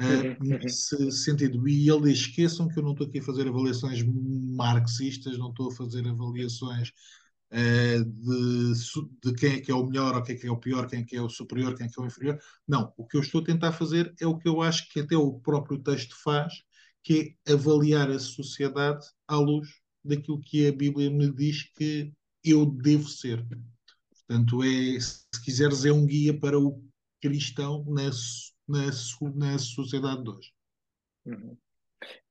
Uh, 0.00 0.42
uhum, 0.42 0.58
nesse 0.58 1.12
sentido. 1.12 1.68
E 1.68 1.90
ele 1.90 2.10
diz: 2.10 2.20
esqueçam 2.20 2.68
que 2.68 2.78
eu 2.78 2.82
não 2.82 2.92
estou 2.92 3.06
aqui 3.06 3.18
a 3.18 3.22
fazer 3.22 3.46
avaliações 3.46 4.02
marxistas, 4.02 5.36
não 5.36 5.50
estou 5.50 5.70
a 5.70 5.74
fazer 5.74 6.08
avaliações 6.08 6.88
uh, 7.52 8.04
de, 8.04 8.72
de, 9.22 9.34
quem 9.34 9.52
é 9.54 9.60
que 9.60 9.70
é 9.70 9.74
o 9.74 9.84
melhor, 9.84 10.14
ou 10.16 10.22
quem 10.22 10.34
é 10.34 10.38
que 10.38 10.46
é 10.46 10.50
o 10.50 10.56
pior, 10.56 10.86
quem 10.86 11.00
é 11.00 11.04
que 11.04 11.16
é 11.16 11.20
o 11.20 11.28
superior, 11.28 11.74
quem 11.74 11.86
é 11.86 11.90
que 11.90 12.00
é 12.00 12.02
o 12.02 12.06
inferior. 12.06 12.38
Não, 12.66 12.90
o 12.96 13.06
que 13.06 13.18
eu 13.18 13.20
estou 13.20 13.42
a 13.42 13.44
tentar 13.44 13.72
fazer 13.72 14.14
é 14.18 14.26
o 14.26 14.38
que 14.38 14.48
eu 14.48 14.62
acho 14.62 14.88
que 14.90 15.00
até 15.00 15.14
o 15.14 15.38
próprio 15.40 15.78
texto 15.78 16.16
faz, 16.22 16.54
que 17.02 17.36
é 17.46 17.52
avaliar 17.52 18.10
a 18.10 18.18
sociedade 18.18 19.06
à 19.26 19.36
luz 19.36 19.68
daquilo 20.04 20.40
que 20.40 20.66
a 20.66 20.72
Bíblia 20.72 21.10
me 21.10 21.30
diz 21.32 21.62
que 21.74 22.12
eu 22.44 22.66
devo 22.66 23.08
ser. 23.08 23.44
Portanto, 24.10 24.62
é, 24.62 25.00
se 25.00 25.44
quiseres, 25.44 25.84
é 25.84 25.92
um 25.92 26.06
guia 26.06 26.38
para 26.38 26.58
o 26.58 26.82
cristão 27.20 27.84
na, 27.88 28.10
na, 28.68 28.86
na 29.34 29.58
sociedade 29.58 30.22
de 30.22 30.30
hoje. 30.30 30.52
Uhum. 31.26 31.56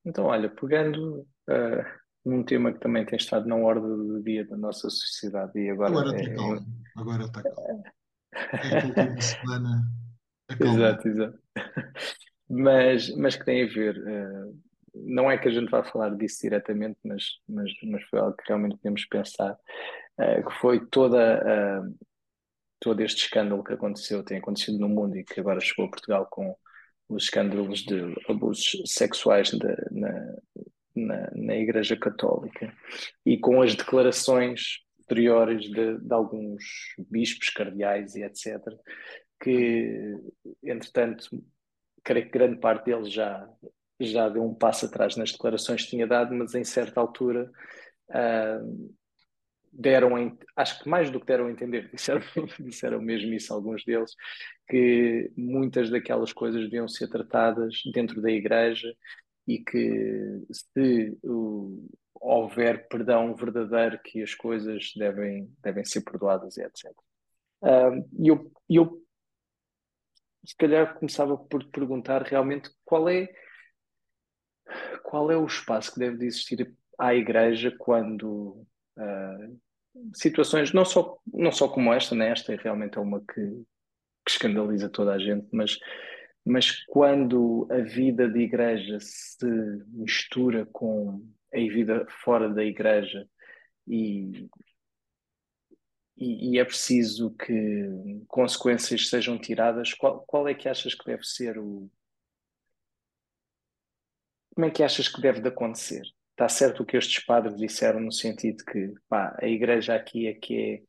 Então, 0.05 0.25
olha, 0.25 0.49
pegando 0.49 1.19
uh, 1.21 1.99
num 2.25 2.43
tema 2.43 2.73
que 2.73 2.79
também 2.79 3.05
tem 3.05 3.17
estado 3.17 3.47
na 3.47 3.55
ordem 3.55 3.83
do 3.83 4.23
dia 4.23 4.45
da 4.47 4.57
nossa 4.57 4.89
sociedade 4.89 5.59
e 5.59 5.69
agora, 5.69 5.91
agora 5.91 6.15
está 6.15 6.31
é, 6.31 6.35
calmo, 6.35 6.83
agora 6.95 7.25
está 7.25 7.43
calmo. 7.43 7.83
É 8.33 8.85
última 8.85 9.21
semana 9.21 9.99
Exato, 10.59 11.07
exato. 11.07 11.39
Mas, 12.49 13.15
mas 13.15 13.35
que 13.35 13.45
tem 13.45 13.63
a 13.63 13.67
ver, 13.67 13.97
uh, 13.97 14.59
não 14.93 15.29
é 15.29 15.37
que 15.37 15.47
a 15.47 15.51
gente 15.51 15.69
vá 15.69 15.83
falar 15.83 16.15
disso 16.15 16.41
diretamente, 16.41 16.97
mas, 17.03 17.23
mas, 17.47 17.71
mas 17.83 18.03
foi 18.05 18.19
algo 18.19 18.35
que 18.35 18.47
realmente 18.47 18.77
podemos 18.77 19.05
pensar, 19.05 19.53
uh, 19.53 20.49
que 20.49 20.59
foi 20.59 20.85
toda, 20.87 21.41
uh, 21.43 21.95
todo 22.79 23.01
este 23.01 23.25
escândalo 23.25 23.63
que 23.63 23.73
aconteceu, 23.73 24.23
tem 24.23 24.39
acontecido 24.39 24.79
no 24.79 24.89
mundo 24.89 25.17
e 25.17 25.23
que 25.23 25.39
agora 25.39 25.59
chegou 25.59 25.85
a 25.85 25.89
Portugal 25.89 26.27
com 26.29 26.55
os 27.07 27.23
escândalos 27.23 27.81
de 27.81 28.15
abusos 28.27 28.81
sexuais 28.85 29.49
de, 29.49 29.67
na, 29.91 30.35
na, 30.95 31.31
na 31.33 31.55
Igreja 31.55 31.97
Católica 31.97 32.73
e 33.25 33.37
com 33.37 33.61
as 33.61 33.75
declarações 33.75 34.79
posteriores 34.97 35.63
de, 35.63 35.97
de 35.97 36.13
alguns 36.13 36.63
bispos, 37.09 37.49
cardeais 37.49 38.15
e 38.15 38.23
etc., 38.23 38.59
que, 39.41 40.15
entretanto, 40.61 41.29
creio 42.03 42.25
que 42.25 42.31
grande 42.31 42.59
parte 42.59 42.85
deles 42.85 43.11
já, 43.11 43.47
já 43.99 44.29
deu 44.29 44.43
um 44.43 44.53
passo 44.53 44.85
atrás 44.85 45.15
nas 45.15 45.31
declarações 45.31 45.83
que 45.83 45.89
tinha 45.89 46.07
dado, 46.07 46.33
mas 46.33 46.55
em 46.55 46.63
certa 46.63 46.99
altura 46.99 47.51
uh, 48.09 48.95
deram, 49.71 50.37
acho 50.55 50.83
que 50.83 50.89
mais 50.89 51.09
do 51.09 51.19
que 51.19 51.25
deram 51.25 51.47
a 51.47 51.51
entender, 51.51 51.89
disseram, 51.93 52.21
disseram 52.59 53.01
mesmo 53.01 53.33
isso 53.33 53.53
alguns 53.53 53.83
deles, 53.83 54.15
que 54.67 55.31
muitas 55.35 55.89
daquelas 55.89 56.33
coisas 56.33 56.63
deviam 56.63 56.87
ser 56.87 57.07
tratadas 57.07 57.81
dentro 57.93 58.21
da 58.21 58.31
igreja 58.31 58.93
e 59.47 59.59
que 59.59 60.43
se 60.51 61.17
uh, 61.23 61.89
houver 62.15 62.87
perdão 62.87 63.35
verdadeiro 63.35 63.99
que 64.03 64.21
as 64.21 64.35
coisas 64.35 64.91
devem, 64.95 65.51
devem 65.63 65.85
ser 65.85 66.01
perdoadas 66.01 66.57
etc. 66.57 66.91
E 68.17 68.27
eu, 68.27 68.51
eu 68.69 69.01
se 70.45 70.55
calhar 70.55 70.95
começava 70.97 71.37
por 71.37 71.63
te 71.63 71.69
perguntar 71.69 72.23
realmente 72.23 72.69
qual 72.85 73.09
é 73.09 73.29
qual 75.03 75.31
é 75.31 75.37
o 75.37 75.45
espaço 75.45 75.93
que 75.93 75.99
deve 75.99 76.25
existir 76.25 76.75
à 76.97 77.15
igreja 77.15 77.73
quando 77.77 78.65
uh, 78.97 79.59
situações 80.13 80.71
não 80.71 80.85
só 80.85 81.17
não 81.25 81.51
só 81.51 81.67
como 81.67 81.93
esta, 81.93 82.15
né? 82.15 82.33
realmente 82.61 82.97
é 82.97 83.01
uma 83.01 83.19
que, 83.19 83.65
que 84.25 84.31
escandaliza 84.31 84.89
toda 84.89 85.13
a 85.13 85.19
gente, 85.19 85.47
mas 85.51 85.77
mas 86.45 86.83
quando 86.85 87.67
a 87.69 87.77
vida 87.77 88.27
de 88.27 88.39
igreja 88.39 88.97
se 88.99 89.45
mistura 89.87 90.65
com 90.71 91.21
a 91.53 91.57
vida 91.57 92.07
fora 92.23 92.49
da 92.49 92.63
igreja 92.63 93.27
e, 93.87 94.47
e, 96.19 96.51
e 96.51 96.59
é 96.59 96.65
preciso 96.65 97.31
que 97.31 98.23
consequências 98.27 99.07
sejam 99.07 99.39
tiradas, 99.39 99.93
qual, 99.93 100.21
qual 100.21 100.47
é 100.47 100.53
que 100.53 100.67
achas 100.69 100.93
que 100.93 101.05
deve 101.05 101.23
ser 101.23 101.57
o. 101.57 101.89
Como 104.53 104.65
é 104.67 104.71
que 104.71 104.83
achas 104.83 105.07
que 105.07 105.21
deve 105.21 105.39
de 105.41 105.47
acontecer? 105.47 106.03
está 106.39 106.47
certo 106.47 106.83
o 106.83 106.85
que 106.85 106.95
estes 106.95 107.25
padres 107.25 107.57
disseram 107.57 107.99
no 107.99 108.13
sentido 108.13 108.63
que 108.63 108.93
pá, 109.09 109.37
a 109.41 109.45
igreja 109.45 109.93
aqui 109.93 110.25
é 110.25 110.33
que 110.33 110.81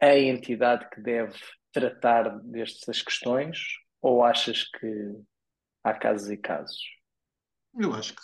é 0.00 0.10
a 0.10 0.18
entidade 0.18 0.88
que 0.90 1.00
deve 1.00 1.36
tratar 1.72 2.38
destas 2.38 3.02
questões 3.02 3.58
ou 4.00 4.22
achas 4.22 4.62
que 4.62 5.16
há 5.82 5.92
casos 5.92 6.30
e 6.30 6.36
casos? 6.36 6.78
Eu 7.76 7.92
acho 7.92 8.14
que 8.14 8.22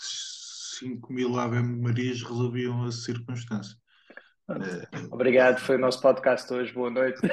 5 0.78 1.12
mil 1.12 1.36
Ave 1.36 1.60
Marias 1.60 2.22
resolviam 2.22 2.84
a 2.84 2.92
circunstância. 2.92 3.76
Obrigado, 5.10 5.60
foi 5.60 5.76
o 5.76 5.78
nosso 5.78 6.00
podcast 6.00 6.52
hoje. 6.52 6.72
Boa 6.72 6.90
noite. 6.90 7.20
Não, 7.22 7.30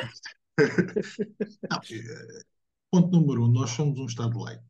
eh, 1.92 2.44
ponto 2.92 3.12
número 3.12 3.46
um: 3.46 3.48
nós 3.48 3.72
somos 3.72 4.00
um 4.00 4.06
Estado 4.06 4.38
laico. 4.40 4.64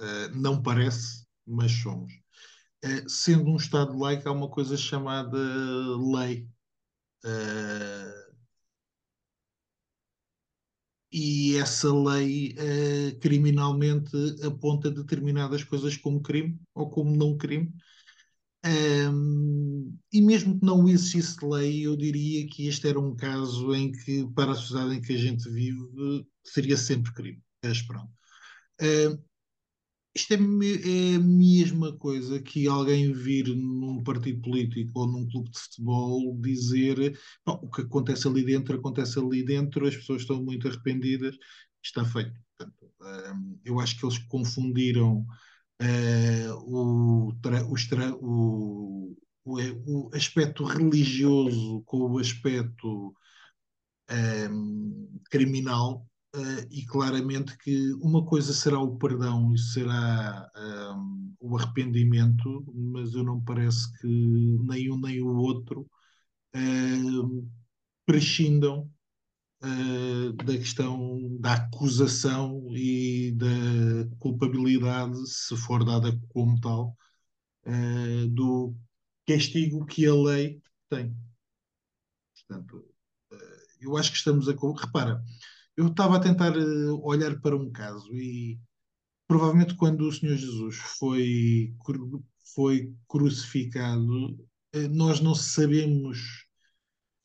Uh, 0.00 0.28
não 0.34 0.62
parece, 0.62 1.26
mas 1.46 1.72
somos. 1.72 2.12
Uh, 2.84 3.08
sendo 3.08 3.50
um 3.50 3.56
Estado 3.56 3.96
laico, 3.98 4.28
há 4.28 4.32
uma 4.32 4.48
coisa 4.48 4.76
chamada 4.76 5.38
lei. 5.38 6.48
Uh, 7.24 8.28
e 11.10 11.56
essa 11.56 11.90
lei 11.90 12.54
criminalmente 13.18 14.14
aponta 14.44 14.90
determinadas 14.90 15.64
coisas 15.64 15.96
como 15.96 16.20
crime 16.20 16.60
ou 16.74 16.90
como 16.90 17.16
não 17.16 17.34
crime. 17.34 17.72
Um, 18.64 19.96
e 20.12 20.20
mesmo 20.20 20.58
que 20.58 20.66
não 20.66 20.88
existisse 20.88 21.36
lei, 21.44 21.86
eu 21.86 21.96
diria 21.96 22.46
que 22.48 22.66
este 22.66 22.88
era 22.88 22.98
um 22.98 23.14
caso 23.14 23.74
em 23.74 23.92
que, 23.92 24.26
para 24.34 24.52
a 24.52 24.54
sociedade 24.54 24.96
em 24.96 25.00
que 25.00 25.14
a 25.14 25.18
gente 25.18 25.48
vive, 25.48 26.26
seria 26.44 26.76
sempre 26.76 27.12
crime. 27.12 27.42
É 27.62 27.70
esperado. 27.70 28.08
Uh, 28.80 29.22
isto 30.14 30.34
é, 30.34 30.36
é, 30.36 31.14
a 31.14 31.20
mesma 31.20 31.96
coisa 31.96 32.40
que 32.40 32.66
alguém 32.66 33.12
vir 33.12 33.46
num 33.54 34.02
partido 34.02 34.40
político 34.40 34.98
ou 34.98 35.06
num 35.06 35.28
clube 35.28 35.50
de 35.50 35.58
futebol 35.58 36.36
dizer 36.40 37.16
o 37.46 37.70
que 37.70 37.82
acontece 37.82 38.26
ali 38.26 38.44
dentro, 38.44 38.76
acontece 38.76 39.18
ali 39.18 39.44
dentro, 39.44 39.86
as 39.86 39.96
pessoas 39.96 40.22
estão 40.22 40.42
muito 40.42 40.66
arrependidas, 40.66 41.36
está 41.82 42.04
feito. 42.04 42.32
Portanto, 42.56 42.92
um, 43.00 43.60
eu 43.64 43.78
acho 43.78 43.96
que 43.96 44.04
eles 44.04 44.18
confundiram 44.18 45.24
uh, 45.82 46.54
o, 46.64 47.32
o, 48.20 49.16
o, 49.44 49.56
o, 49.86 50.10
aspecto 50.14 50.64
religioso 50.64 51.82
com 51.86 51.98
o 51.98 52.18
aspecto 52.18 53.14
um, 54.50 55.20
criminal 55.30 56.06
uh, 56.34 56.66
e 56.70 56.84
claramente 56.86 57.56
que 57.58 57.92
uma 57.94 58.24
coisa 58.24 58.52
será 58.52 58.80
o 58.80 58.96
perdão 58.98 59.52
e 59.54 59.58
será 59.58 60.50
um, 60.96 61.34
o 61.40 61.56
arrependimento, 61.56 62.64
mas 62.74 63.14
eu 63.14 63.22
não 63.22 63.42
parece 63.42 63.90
que 64.00 64.06
nem 64.06 64.90
um 64.90 65.00
nem 65.00 65.22
o 65.22 65.36
outro 65.36 65.86
uh, 66.54 67.48
prescindam 68.06 68.90
uh, 69.62 70.32
da 70.32 70.56
questão 70.56 71.36
da 71.38 71.54
acusação 71.54 72.68
e 72.74 73.32
da 73.32 74.16
culpabilidade, 74.18 75.16
se 75.28 75.56
for 75.56 75.84
dada 75.84 76.18
como 76.28 76.60
tal, 76.60 76.96
uh, 77.66 78.28
do 78.28 78.74
castigo 79.26 79.84
que 79.86 80.06
a 80.06 80.14
lei 80.14 80.60
tem. 80.88 81.16
Portanto, 82.34 82.76
uh, 83.32 83.36
eu 83.80 83.96
acho 83.96 84.10
que 84.10 84.18
estamos 84.18 84.48
a. 84.48 84.52
Repara, 84.72 85.22
eu 85.76 85.88
estava 85.88 86.16
a 86.16 86.20
tentar 86.20 86.54
olhar 87.02 87.40
para 87.40 87.56
um 87.56 87.70
caso 87.70 88.12
e 88.14 88.58
provavelmente 89.26 89.76
quando 89.76 90.02
o 90.08 90.12
Senhor 90.12 90.36
Jesus 90.36 90.76
foi, 90.98 91.74
foi 92.54 92.92
crucificado, 93.06 94.36
nós 94.90 95.20
não 95.20 95.34
sabemos 95.34 96.47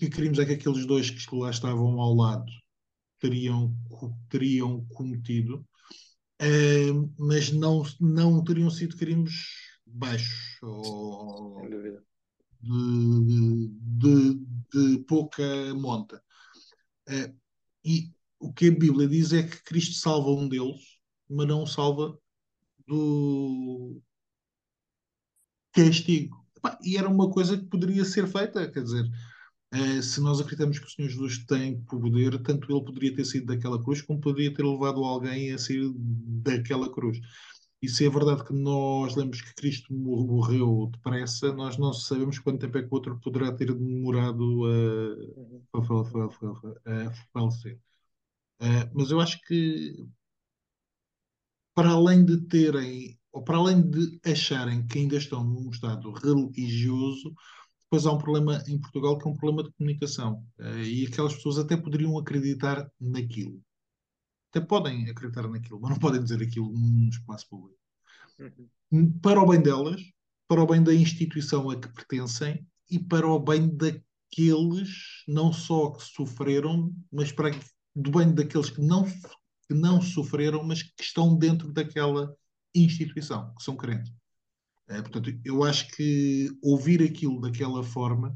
que 0.04 0.10
crimes 0.10 0.39
é 0.39 0.46
que 0.46 0.54
aqueles 0.54 0.86
dois 0.86 1.10
que 1.10 1.36
lá 1.36 1.50
estavam 1.50 2.00
ao 2.00 2.13
lado 2.13 2.52
teriam, 3.20 3.74
teriam 4.30 4.86
cometido, 4.88 5.66
uh, 6.42 7.13
mas 7.18 7.52
não, 7.52 7.84
não 8.00 8.44
teriam 8.44 8.70
sido 8.70 8.98
crimes 8.98 9.34
baixos 9.86 10.58
ou 10.62 11.62
de, 12.62 13.68
de, 13.80 14.46
de, 14.74 15.04
pouca 15.06 15.44
monta. 15.76 16.22
Uh, 17.08 17.34
e 17.86 18.12
o 18.39 18.52
que 18.52 18.68
a 18.68 18.72
Bíblia 18.72 19.08
diz 19.08 19.32
é 19.32 19.44
que 19.44 19.63
Cristo 19.63 19.96
salva 19.96 20.30
um 20.32 20.50
deles, 20.50 21.00
mas 21.30 21.48
não 21.48 21.66
salva 21.66 22.18
do 22.86 24.02
castigo. 25.72 26.44
E 26.82 26.98
era 26.98 27.10
uma 27.10 27.30
coisa 27.30 27.58
que 27.58 27.66
poderia 27.66 28.04
ser 28.06 28.28
feita, 28.28 28.70
quer 28.70 28.84
dizer, 28.84 29.06
se 30.04 30.22
nós 30.22 30.40
acreditamos 30.40 30.78
que 30.78 30.86
o 30.86 30.90
Senhor 30.90 31.10
Jesus 31.10 31.46
tem 31.46 31.82
poder, 31.82 32.42
tanto 32.44 32.72
ele 32.72 32.86
poderia 32.86 33.16
ter 33.16 33.26
sido 33.26 33.48
daquela 33.48 33.82
cruz, 33.82 34.02
como 34.02 34.22
poderia 34.22 34.54
ter 34.54 34.64
levado 34.64 35.04
alguém 35.04 35.52
a 35.52 35.58
sair 35.58 35.92
daquela 35.96 36.92
cruz. 36.92 37.20
E 37.84 37.90
se 37.90 38.06
é 38.06 38.10
verdade 38.10 38.46
que 38.46 38.54
nós 38.54 39.14
lemos 39.14 39.42
que 39.42 39.54
Cristo 39.56 39.94
morreu 39.94 40.90
depressa, 40.94 41.52
nós 41.52 41.78
não 41.78 41.92
sabemos 41.92 42.40
quanto 42.40 42.62
tempo 42.62 42.78
é 42.78 42.82
que 42.82 42.88
o 42.88 42.94
outro 42.94 43.20
poderá 43.20 43.52
ter 43.52 43.74
demorado 43.74 44.64
a, 45.74 45.80
a, 45.80 47.14
falecer. 47.34 47.78
Uh, 48.62 48.88
mas 48.94 49.12
eu 49.12 49.20
acho 49.20 49.42
que, 49.42 50.08
para 51.76 51.90
além 51.90 52.24
de 52.24 52.38
terem, 52.48 53.20
ou 53.34 53.44
para 53.44 53.58
além 53.58 53.82
de 53.82 54.18
acharem 54.24 54.88
que 54.88 55.00
ainda 55.00 55.18
estão 55.18 55.44
num 55.44 55.70
estado 55.70 56.10
religioso, 56.14 57.36
depois 57.94 58.08
há 58.08 58.12
um 58.12 58.18
problema 58.18 58.64
em 58.68 58.80
Portugal 58.80 59.20
que 59.20 59.28
é 59.28 59.32
um 59.32 59.36
problema 59.36 59.64
de 59.64 59.72
comunicação. 59.76 60.44
Uh, 60.60 60.80
e 60.80 61.06
aquelas 61.06 61.36
pessoas 61.36 61.60
até 61.60 61.78
poderiam 61.78 62.18
acreditar 62.18 62.90
naquilo. 63.00 63.62
Até 64.50 64.66
podem 64.66 65.08
acreditar 65.08 65.48
naquilo, 65.48 65.80
mas 65.80 65.92
não 65.92 66.00
podem 66.00 66.24
dizer 66.24 66.42
aquilo 66.42 66.74
num 66.74 67.10
espaço 67.10 67.48
público. 67.48 67.80
Uhum. 68.40 69.20
Para 69.20 69.40
o 69.40 69.48
bem 69.48 69.62
delas, 69.62 70.02
para 70.48 70.64
o 70.64 70.66
bem 70.66 70.82
da 70.84 70.94
instituição 70.94 71.70
a 71.70 71.80
que 71.80 71.88
pertencem 71.90 72.66
e 72.90 72.98
para 72.98 73.28
o 73.28 73.40
bem 73.40 73.70
daqueles 73.76 75.24
não 75.28 75.54
só 75.54 75.92
que 75.92 76.04
sofreram, 76.04 76.92
mas 77.12 77.32
para 77.32 77.52
do 77.96 78.10
bem 78.10 78.34
daqueles 78.34 78.72
que 78.72 78.82
não, 78.82 79.04
que 79.06 79.74
não 79.76 80.02
sofreram, 80.02 80.64
mas 80.64 80.82
que 80.82 81.04
estão 81.04 81.38
dentro 81.38 81.72
daquela 81.72 82.36
instituição, 82.74 83.54
que 83.54 83.64
são 83.64 83.78
crentes. 83.78 84.12
Uh, 84.89 85.02
portanto, 85.02 85.32
eu 85.46 85.63
acho 85.63 85.88
que 85.89 86.50
ouvir 86.62 87.02
aquilo 87.02 87.39
daquela 87.39 87.84
forma, 87.84 88.36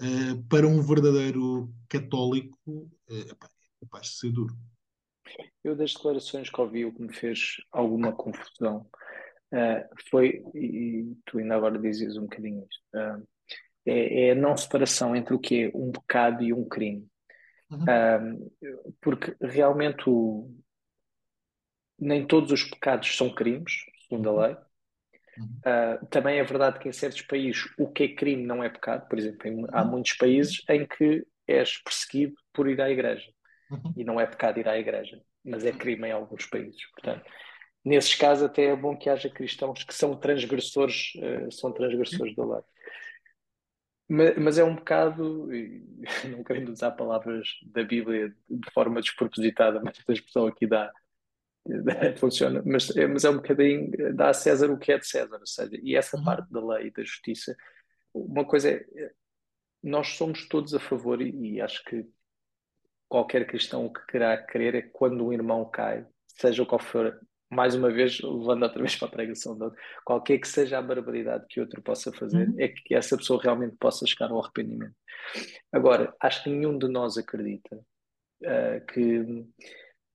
uh, 0.00 0.42
para 0.48 0.66
um 0.66 0.82
verdadeiro 0.82 1.72
católico, 1.88 2.58
uh, 2.66 2.90
é 3.10 3.34
capaz 3.80 4.08
de 4.08 4.18
ser 4.18 4.32
duro. 4.32 4.54
Eu, 5.64 5.76
das 5.76 5.94
declarações 5.94 6.50
que 6.50 6.60
ouvi, 6.60 6.84
o 6.84 6.92
que 6.92 7.02
me 7.02 7.14
fez 7.14 7.56
alguma 7.70 8.12
confusão 8.12 8.86
foi, 10.10 10.44
e 10.54 11.16
tu 11.26 11.38
ainda 11.38 11.56
agora 11.56 11.76
dizes 11.78 12.16
um 12.16 12.22
bocadinho 12.22 12.64
isto, 12.70 13.26
é, 13.84 14.28
é, 14.28 14.30
a 14.30 14.34
não 14.34 14.56
separação 14.56 15.14
entre 15.14 15.34
o 15.34 15.40
que 15.40 15.64
é 15.64 15.70
um 15.74 15.90
pecado 15.90 16.42
e 16.42 16.52
um 16.52 16.68
crime. 16.68 17.06
Uhum. 17.70 18.50
porque 19.00 19.36
realmente 19.40 20.02
o, 20.08 20.52
nem 22.00 22.26
todos 22.26 22.50
os 22.50 22.64
pecados 22.64 23.16
são 23.16 23.32
crimes, 23.32 23.72
segundo 24.08 24.28
a 24.28 24.32
uhum. 24.32 24.40
lei. 24.40 24.56
Uh, 25.40 26.06
também 26.06 26.38
é 26.38 26.44
verdade 26.44 26.78
que 26.78 26.88
em 26.88 26.92
certos 26.92 27.22
países 27.22 27.68
o 27.78 27.88
que 27.88 28.04
é 28.04 28.14
crime 28.14 28.44
não 28.44 28.62
é 28.62 28.68
pecado. 28.68 29.08
Por 29.08 29.18
exemplo, 29.18 29.48
em, 29.48 29.66
há 29.72 29.82
uhum. 29.82 29.90
muitos 29.90 30.12
países 30.14 30.62
em 30.68 30.86
que 30.86 31.26
és 31.46 31.78
perseguido 31.78 32.34
por 32.52 32.68
ir 32.68 32.80
à 32.80 32.90
igreja. 32.90 33.30
Uhum. 33.70 33.94
E 33.96 34.04
não 34.04 34.20
é 34.20 34.26
pecado 34.26 34.58
ir 34.58 34.68
à 34.68 34.78
igreja, 34.78 35.20
mas 35.44 35.64
é 35.64 35.72
crime 35.72 36.08
em 36.08 36.12
alguns 36.12 36.46
países. 36.46 36.84
Portanto, 36.92 37.24
nesses 37.84 38.14
casos 38.14 38.44
até 38.44 38.64
é 38.66 38.76
bom 38.76 38.96
que 38.96 39.08
haja 39.08 39.30
cristãos 39.30 39.84
que 39.84 39.94
são 39.94 40.16
transgressores, 40.16 41.12
uh, 41.16 41.52
são 41.52 41.72
transgressores 41.72 42.34
da 42.34 42.44
lei. 42.44 42.62
Mas, 44.08 44.36
mas, 44.36 44.58
é 44.58 44.64
um 44.64 44.74
bocado, 44.74 45.48
não 46.28 46.42
querendo 46.42 46.70
usar 46.70 46.90
palavras 46.90 47.48
da 47.62 47.84
Bíblia 47.84 48.34
de 48.48 48.70
forma 48.72 49.00
despropositada, 49.00 49.80
mas 49.84 49.96
a 50.06 50.12
expressão 50.12 50.46
aqui 50.48 50.66
dá, 50.66 50.92
funciona, 52.16 52.62
mas, 52.64 52.94
é, 52.96 53.06
mas 53.06 53.24
é 53.24 53.30
um 53.30 53.36
bocadinho, 53.36 54.14
dá 54.14 54.30
a 54.30 54.34
César 54.34 54.70
o 54.70 54.78
que 54.78 54.92
é 54.92 54.98
de 54.98 55.06
César, 55.06 55.38
ou 55.38 55.46
seja, 55.46 55.78
e 55.82 55.94
essa 55.94 56.16
uhum. 56.16 56.24
parte 56.24 56.50
da 56.50 56.64
lei 56.64 56.86
e 56.86 56.90
da 56.90 57.02
justiça, 57.02 57.54
uma 58.14 58.44
coisa 58.44 58.70
é, 58.70 58.82
nós 59.82 60.08
somos 60.08 60.48
todos 60.48 60.74
a 60.74 60.80
favor, 60.80 61.20
e, 61.20 61.54
e 61.54 61.60
acho 61.60 61.82
que 61.84 62.06
qualquer 63.08 63.46
cristão 63.46 63.86
o 63.86 63.92
que 63.92 64.04
querá 64.06 64.36
querer 64.36 64.74
é 64.74 64.82
que 64.82 64.90
quando 64.90 65.24
um 65.24 65.32
irmão 65.32 65.68
cai, 65.68 66.06
seja 66.28 66.64
qual 66.64 66.80
for, 66.80 67.18
mais 67.50 67.74
uma 67.74 67.90
vez, 67.90 68.20
levando 68.20 68.62
outra 68.62 68.80
vez 68.80 68.96
para 68.96 69.08
a 69.08 69.10
pregação 69.10 69.56
de 69.56 69.64
outro, 69.64 69.78
qualquer 70.04 70.38
que 70.38 70.48
seja 70.48 70.78
a 70.78 70.82
barbaridade 70.82 71.46
que 71.48 71.60
outro 71.60 71.82
possa 71.82 72.12
fazer, 72.12 72.48
uhum. 72.48 72.56
é 72.58 72.68
que 72.68 72.94
essa 72.94 73.16
pessoa 73.16 73.42
realmente 73.42 73.76
possa 73.76 74.06
chegar 74.06 74.30
ao 74.30 74.40
arrependimento. 74.40 74.94
Agora, 75.72 76.14
acho 76.20 76.44
que 76.44 76.50
nenhum 76.50 76.78
de 76.78 76.88
nós 76.88 77.18
acredita 77.18 77.76
uh, 77.76 78.86
que 78.92 79.46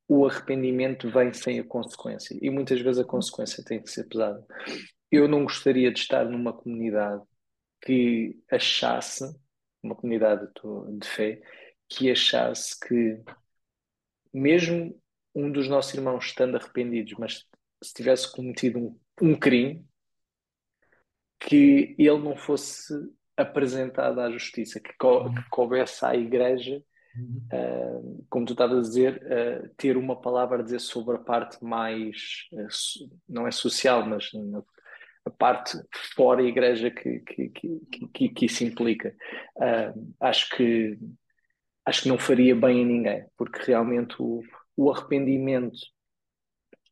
o 0.07 0.25
arrependimento 0.25 1.09
vem 1.09 1.33
sem 1.33 1.59
a 1.59 1.63
consequência 1.63 2.37
e 2.41 2.49
muitas 2.49 2.79
vezes 2.79 2.99
a 2.99 3.05
consequência 3.07 3.63
tem 3.63 3.81
que 3.81 3.89
ser 3.89 4.05
pesada. 4.05 4.45
eu 5.11 5.27
não 5.27 5.43
gostaria 5.43 5.91
de 5.91 5.99
estar 5.99 6.25
numa 6.25 6.53
comunidade 6.53 7.23
que 7.81 8.39
achasse, 8.51 9.23
uma 9.81 9.95
comunidade 9.95 10.47
de 10.99 11.07
fé, 11.07 11.41
que 11.87 12.11
achasse 12.11 12.79
que 12.79 13.21
mesmo 14.33 14.99
um 15.33 15.51
dos 15.51 15.67
nossos 15.67 15.93
irmãos 15.93 16.25
estando 16.25 16.57
arrependidos, 16.57 17.13
mas 17.17 17.45
se 17.83 17.93
tivesse 17.93 18.31
cometido 18.31 18.79
um, 18.79 18.99
um 19.21 19.35
crime, 19.37 19.85
que 21.39 21.95
ele 21.97 22.17
não 22.17 22.35
fosse 22.35 22.93
apresentado 23.37 24.19
à 24.19 24.31
justiça, 24.31 24.79
que, 24.79 24.93
co 24.97 25.33
que 25.33 25.49
coubesse 25.49 26.05
à 26.05 26.15
igreja, 26.15 26.81
uh, 27.17 28.25
como 28.29 28.45
tu 28.45 28.53
estavas 28.53 28.77
a 28.77 28.81
dizer, 28.81 29.21
uh, 29.23 29.69
ter 29.77 29.97
uma 29.97 30.19
palavra 30.19 30.59
a 30.59 30.63
dizer 30.63 30.79
sobre 30.79 31.15
a 31.15 31.19
parte 31.19 31.63
mais, 31.63 32.47
uh, 32.53 33.09
não 33.27 33.47
é 33.47 33.51
social, 33.51 34.05
mas 34.05 34.29
a 35.25 35.29
parte 35.29 35.77
fora 36.15 36.41
a 36.41 36.45
igreja 36.45 36.91
que, 36.91 37.19
que, 37.19 37.49
que, 37.49 37.79
que, 38.13 38.29
que 38.29 38.45
isso 38.45 38.63
implica. 38.63 39.15
acho 40.19 40.49
que 40.55 40.99
acho 41.83 42.03
que 42.03 42.09
não 42.09 42.17
faria 42.17 42.55
bem 42.55 42.83
a 42.83 42.85
ninguém, 42.85 43.25
porque 43.37 43.59
realmente 43.63 44.15
o, 44.19 44.41
o 44.75 44.91
arrependimento 44.91 45.77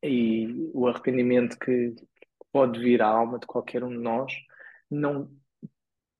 e 0.03 0.69
o 0.73 0.87
arrependimento 0.87 1.57
que 1.57 1.95
pode 2.51 2.79
vir 2.79 3.01
à 3.01 3.07
alma 3.07 3.39
de 3.39 3.47
qualquer 3.47 3.83
um 3.83 3.89
de 3.89 3.97
nós 3.97 4.31
não, 4.89 5.29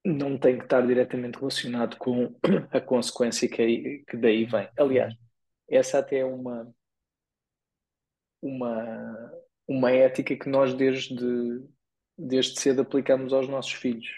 não 0.06 0.38
tem 0.38 0.58
que 0.58 0.66
estar 0.66 0.86
diretamente 0.86 1.38
relacionado 1.38 1.98
com 1.98 2.36
a 2.72 2.82
consequência 2.82 3.48
que, 3.48 4.04
que 4.08 4.18
daí 4.18 4.46
vem. 4.46 4.70
Aliás, 4.78 5.14
essa 5.70 6.00
até 6.00 6.20
é 6.20 6.26
uma, 6.26 6.74
uma, 8.42 9.34
uma 9.68 9.92
ética 9.92 10.36
que 10.36 10.50
nós 10.50 10.74
desde, 10.74 11.64
desde 12.18 12.60
cedo 12.60 12.82
aplicamos 12.82 13.32
aos 13.32 13.48
nossos 13.48 13.74
filhos. 13.74 14.10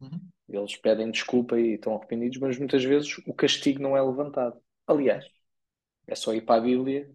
Uhum. 0.00 0.20
Eles 0.48 0.76
pedem 0.76 1.10
desculpa 1.10 1.58
e 1.58 1.74
estão 1.74 1.96
arrependidos, 1.96 2.38
mas 2.38 2.58
muitas 2.58 2.84
vezes 2.84 3.16
o 3.26 3.32
castigo 3.32 3.80
não 3.80 3.96
é 3.96 4.02
levantado. 4.02 4.60
Aliás, 4.86 5.24
é 6.06 6.14
só 6.14 6.34
ir 6.34 6.42
para 6.42 6.60
a 6.60 6.64
Bíblia. 6.64 7.10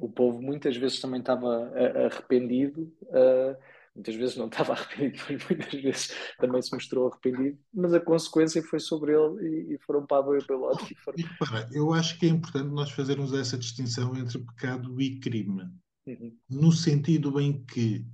O 0.00 0.08
povo 0.08 0.42
muitas 0.42 0.76
vezes 0.76 1.00
também 1.00 1.20
estava 1.20 1.72
arrependido, 2.06 2.92
uh, 3.04 3.56
muitas 3.94 4.14
vezes 4.14 4.36
não 4.36 4.46
estava 4.46 4.72
arrependido, 4.74 5.24
mas 5.28 5.48
muitas 5.48 5.82
vezes 5.82 6.14
também 6.38 6.62
se 6.62 6.72
mostrou 6.74 7.08
arrependido, 7.08 7.58
mas 7.72 7.94
a 7.94 8.00
consequência 8.00 8.62
foi 8.62 8.80
sobre 8.80 9.12
ele 9.12 9.74
e, 9.74 9.78
foram 9.80 10.06
para 10.06 10.18
a 10.18 10.22
boia 10.22 10.44
pelo 10.46 10.66
lado. 10.66 10.86
E 10.90 10.94
foram... 10.96 11.68
eu 11.72 11.92
acho 11.92 12.18
que 12.18 12.26
é 12.26 12.30
importante 12.30 12.72
nós 12.72 12.90
fazermos 12.90 13.32
essa 13.32 13.58
distinção 13.58 14.16
entre 14.16 14.38
pecado 14.38 15.00
e 15.00 15.20
crime, 15.20 15.64
uhum. 16.06 16.36
no 16.48 16.72
sentido 16.72 17.40
em 17.40 17.64
que 17.64 18.06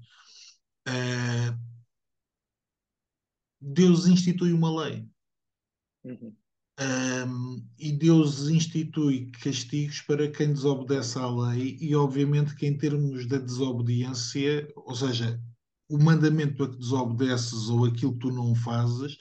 uh, 0.89 1.59
Deus 3.61 4.07
institui 4.07 4.53
uma 4.53 4.85
lei. 4.85 5.09
Uhum. 6.05 6.35
Um, 6.81 7.69
e 7.77 7.91
Deus 7.91 8.49
institui 8.49 9.33
castigos 9.43 10.01
para 10.03 10.31
quem 10.31 10.53
desobedece 10.53 11.19
à 11.19 11.29
lei, 11.29 11.77
e 11.81 11.97
obviamente 11.97 12.55
que, 12.55 12.67
em 12.67 12.79
termos 12.79 13.27
da 13.27 13.39
desobediência, 13.39 14.73
ou 14.77 14.95
seja, 14.95 15.43
o 15.89 15.99
mandamento 15.99 16.65
a 16.65 16.71
que 16.71 16.77
desobedeces 16.77 17.69
ou 17.69 17.85
aquilo 17.87 18.13
que 18.13 18.21
tu 18.21 18.31
não 18.31 18.55
fazes, 18.55 19.17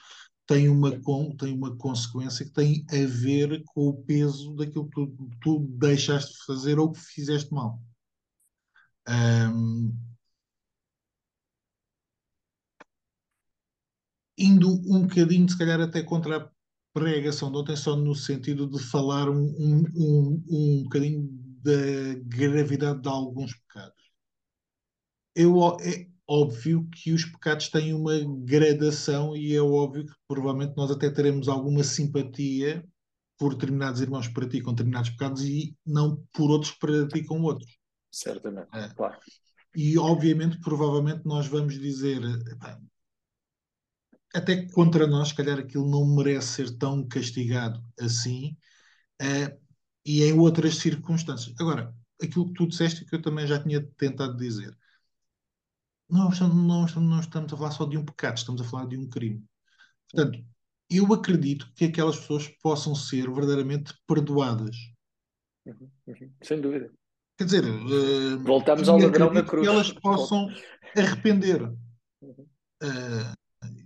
tem 0.46 0.68
uma, 0.68 0.90
tem 1.36 1.54
uma 1.54 1.76
consequência 1.76 2.44
que 2.44 2.52
tem 2.52 2.86
a 2.90 3.06
ver 3.06 3.62
com 3.66 3.88
o 3.88 4.02
peso 4.04 4.54
daquilo 4.56 4.88
que 4.88 4.94
tu, 4.94 5.30
tu 5.42 5.58
deixaste 5.78 6.32
de 6.32 6.44
fazer 6.46 6.78
ou 6.78 6.90
que 6.92 6.98
fizeste 7.00 7.52
mal. 7.52 7.78
Um, 9.08 9.94
indo 14.38 14.70
um 14.70 15.02
bocadinho, 15.06 15.48
se 15.48 15.58
calhar, 15.58 15.80
até 15.80 16.02
contra 16.02 16.38
a 16.38 16.50
pregação 16.94 17.50
de 17.50 17.58
ontem, 17.58 17.76
só 17.76 17.96
no 17.96 18.14
sentido 18.14 18.68
de 18.68 18.78
falar 18.78 19.28
um, 19.28 19.44
um, 19.58 19.84
um, 19.94 20.44
um 20.48 20.82
bocadinho 20.84 21.28
da 21.62 22.14
gravidade 22.24 23.02
de 23.02 23.08
alguns 23.08 23.54
pecados. 23.54 24.08
Eu, 25.34 25.76
é 25.80 26.08
óbvio 26.28 26.86
que 26.92 27.12
os 27.12 27.24
pecados 27.24 27.68
têm 27.68 27.94
uma 27.94 28.12
gradação 28.44 29.34
e 29.34 29.54
é 29.54 29.62
óbvio 29.62 30.04
que 30.04 30.12
provavelmente 30.28 30.76
nós 30.76 30.90
até 30.90 31.10
teremos 31.10 31.48
alguma 31.48 31.82
simpatia 31.82 32.84
por 33.38 33.54
determinados 33.54 34.00
irmãos 34.02 34.28
que 34.28 34.34
praticam 34.34 34.74
determinados 34.74 35.10
pecados 35.10 35.42
e 35.42 35.74
não 35.86 36.22
por 36.34 36.50
outros 36.50 36.72
que 36.72 36.80
praticam 36.80 37.40
outros. 37.42 37.78
Certamente, 38.10 38.68
é. 38.74 38.88
claro. 38.90 39.18
E 39.74 39.96
obviamente, 39.96 40.58
provavelmente 40.60 41.22
nós 41.24 41.46
vamos 41.46 41.78
dizer, 41.78 42.20
até 44.34 44.66
contra 44.66 45.06
nós, 45.06 45.28
se 45.28 45.34
calhar 45.34 45.58
aquilo 45.58 45.88
não 45.88 46.04
merece 46.04 46.48
ser 46.48 46.76
tão 46.76 47.06
castigado 47.06 47.82
assim, 47.98 48.56
uh, 49.22 49.58
e 50.04 50.24
em 50.24 50.38
outras 50.38 50.76
circunstâncias. 50.76 51.54
Agora, 51.60 51.94
aquilo 52.22 52.46
que 52.46 52.54
tu 52.54 52.66
disseste 52.66 53.04
que 53.04 53.14
eu 53.14 53.22
também 53.22 53.46
já 53.46 53.62
tinha 53.62 53.80
tentado 53.96 54.36
dizer, 54.36 54.76
não 56.08 56.30
estamos, 56.30 56.56
não, 56.56 56.84
estamos, 56.86 57.10
não 57.10 57.20
estamos 57.20 57.52
a 57.52 57.56
falar 57.56 57.70
só 57.70 57.84
de 57.84 57.98
um 57.98 58.04
pecado, 58.04 58.38
estamos 58.38 58.60
a 58.60 58.64
falar 58.64 58.86
de 58.86 58.96
um 58.96 59.08
crime. 59.08 59.44
Portanto, 60.10 60.42
eu 60.90 61.12
acredito 61.12 61.70
que 61.74 61.84
aquelas 61.84 62.18
pessoas 62.18 62.48
possam 62.62 62.94
ser 62.94 63.30
verdadeiramente 63.30 63.94
perdoadas. 64.06 64.76
Uhum, 65.66 65.90
uhum, 66.06 66.32
sem 66.42 66.60
dúvida. 66.60 66.90
Quer 67.36 67.44
dizer, 67.44 67.64
uh, 67.64 68.38
voltamos 68.40 68.88
ao 68.88 68.98
ladrão 68.98 69.32
na 69.32 69.42
cruz. 69.42 69.66
Que 69.66 69.72
elas 69.72 69.92
possam 69.92 70.48
arrepender. 70.96 71.62
Uhum. 72.22 72.46
Uh, 72.82 73.38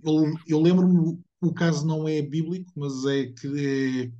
eu, 0.03 0.33
eu 0.47 0.61
lembro-me, 0.61 1.21
o 1.41 1.53
caso 1.53 1.85
não 1.85 2.07
é 2.07 2.21
bíblico, 2.21 2.71
mas 2.75 3.05
é 3.05 3.27
que 3.27 4.11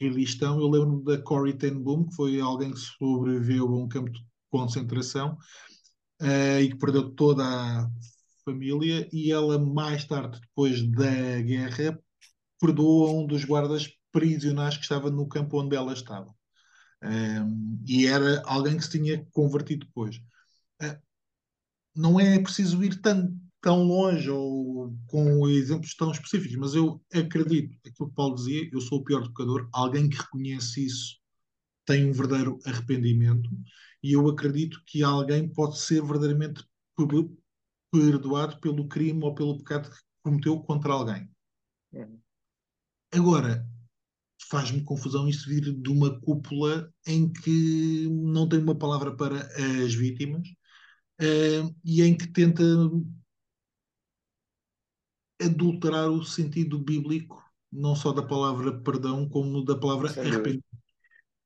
é 0.00 0.08
cristão. 0.08 0.60
Eu 0.60 0.68
lembro-me 0.68 1.04
da 1.04 1.18
Corrie 1.18 1.54
ten 1.54 1.74
Boom, 1.74 2.06
que 2.06 2.14
foi 2.14 2.40
alguém 2.40 2.70
que 2.70 2.78
sobreviveu 2.78 3.66
a 3.66 3.76
um 3.76 3.88
campo 3.88 4.10
de 4.10 4.24
concentração 4.48 5.36
uh, 6.20 6.60
e 6.60 6.68
que 6.70 6.76
perdeu 6.76 7.10
toda 7.10 7.44
a 7.44 7.90
família. 8.44 9.08
E 9.12 9.32
ela, 9.32 9.58
mais 9.58 10.04
tarde, 10.04 10.40
depois 10.40 10.82
da 10.90 11.40
guerra, 11.42 11.98
perdoou 12.60 13.22
um 13.22 13.26
dos 13.26 13.44
guardas 13.44 13.88
prisionais 14.12 14.76
que 14.76 14.82
estava 14.82 15.10
no 15.10 15.28
campo 15.28 15.60
onde 15.60 15.76
ela 15.76 15.92
estava. 15.92 16.34
Um, 17.02 17.82
e 17.86 18.06
era 18.06 18.42
alguém 18.44 18.76
que 18.76 18.84
se 18.84 18.90
tinha 18.90 19.24
convertido 19.32 19.86
depois. 19.86 20.16
Uh, 20.82 20.98
não 21.94 22.18
é 22.18 22.38
preciso 22.40 22.82
ir 22.82 23.00
tanto 23.00 23.32
tão 23.60 23.82
longe 23.82 24.30
ou 24.30 24.96
com 25.06 25.48
exemplos 25.48 25.94
tão 25.94 26.12
específicos, 26.12 26.56
mas 26.56 26.74
eu 26.74 27.02
acredito, 27.12 27.76
aquilo 27.86 28.08
que 28.08 28.14
Paulo 28.14 28.36
dizia, 28.36 28.68
eu 28.72 28.80
sou 28.80 28.98
o 28.98 29.04
pior 29.04 29.26
pecador, 29.28 29.68
alguém 29.72 30.08
que 30.08 30.16
reconhece 30.16 30.86
isso 30.86 31.18
tem 31.84 32.08
um 32.08 32.12
verdadeiro 32.12 32.58
arrependimento 32.66 33.50
e 34.02 34.12
eu 34.12 34.28
acredito 34.28 34.82
que 34.86 35.02
alguém 35.02 35.48
pode 35.48 35.78
ser 35.80 36.02
verdadeiramente 36.02 36.64
perdoado 37.90 38.60
pelo 38.60 38.88
crime 38.88 39.22
ou 39.24 39.34
pelo 39.34 39.58
pecado 39.58 39.90
que 39.90 39.96
cometeu 40.22 40.60
contra 40.60 40.92
alguém. 40.92 41.30
Uhum. 41.92 42.20
Agora, 43.12 43.66
faz-me 44.50 44.82
confusão 44.82 45.28
isso 45.28 45.48
vir 45.48 45.72
de 45.72 45.90
uma 45.90 46.20
cúpula 46.20 46.92
em 47.06 47.32
que 47.32 48.08
não 48.10 48.48
tem 48.48 48.60
uma 48.60 48.76
palavra 48.76 49.16
para 49.16 49.40
as 49.84 49.94
vítimas 49.94 50.46
uh, 51.20 51.74
e 51.84 52.02
em 52.02 52.16
que 52.16 52.26
tenta 52.26 52.62
adulterar 55.40 56.10
o 56.10 56.24
sentido 56.24 56.78
bíblico, 56.78 57.42
não 57.70 57.94
só 57.94 58.12
da 58.12 58.22
palavra 58.22 58.80
perdão, 58.80 59.28
como 59.28 59.64
da 59.64 59.76
palavra 59.76 60.10
arrependimento. 60.10 60.64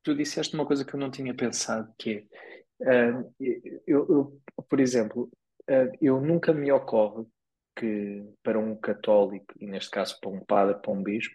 Tu 0.03 0.15
disseste 0.15 0.55
uma 0.55 0.67
coisa 0.67 0.85
que 0.85 0.95
eu 0.95 1.01
não 1.01 1.11
tinha 1.11 1.35
pensado, 1.35 1.93
que 1.99 2.27
é, 2.81 3.11
uh, 3.11 3.35
eu, 3.87 4.07
eu, 4.09 4.41
por 4.69 4.81
exemplo, 4.81 5.31
uh, 5.71 5.97
eu 6.01 6.21
nunca 6.21 6.53
me 6.53 6.71
ocorre 6.73 7.25
que 7.77 8.25
para 8.43 8.59
um 8.59 8.77
católico, 8.77 9.55
e 9.59 9.67
neste 9.67 9.91
caso 9.91 10.19
para 10.21 10.31
um 10.31 10.45
padre, 10.45 10.81
para 10.81 10.91
um 10.91 11.03
bispo, 11.03 11.35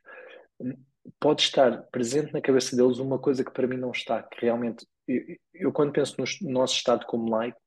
pode 1.20 1.42
estar 1.42 1.84
presente 1.84 2.34
na 2.34 2.42
cabeça 2.42 2.76
deles 2.76 3.00
uma 3.00 3.18
coisa 3.18 3.44
que 3.44 3.52
para 3.52 3.68
mim 3.68 3.78
não 3.78 3.92
está, 3.92 4.22
que 4.22 4.42
realmente, 4.42 4.86
eu, 5.08 5.24
eu 5.54 5.72
quando 5.72 5.94
penso 5.94 6.16
no 6.20 6.52
nosso 6.52 6.76
estado 6.76 7.06
como 7.06 7.30
laico, 7.30 7.60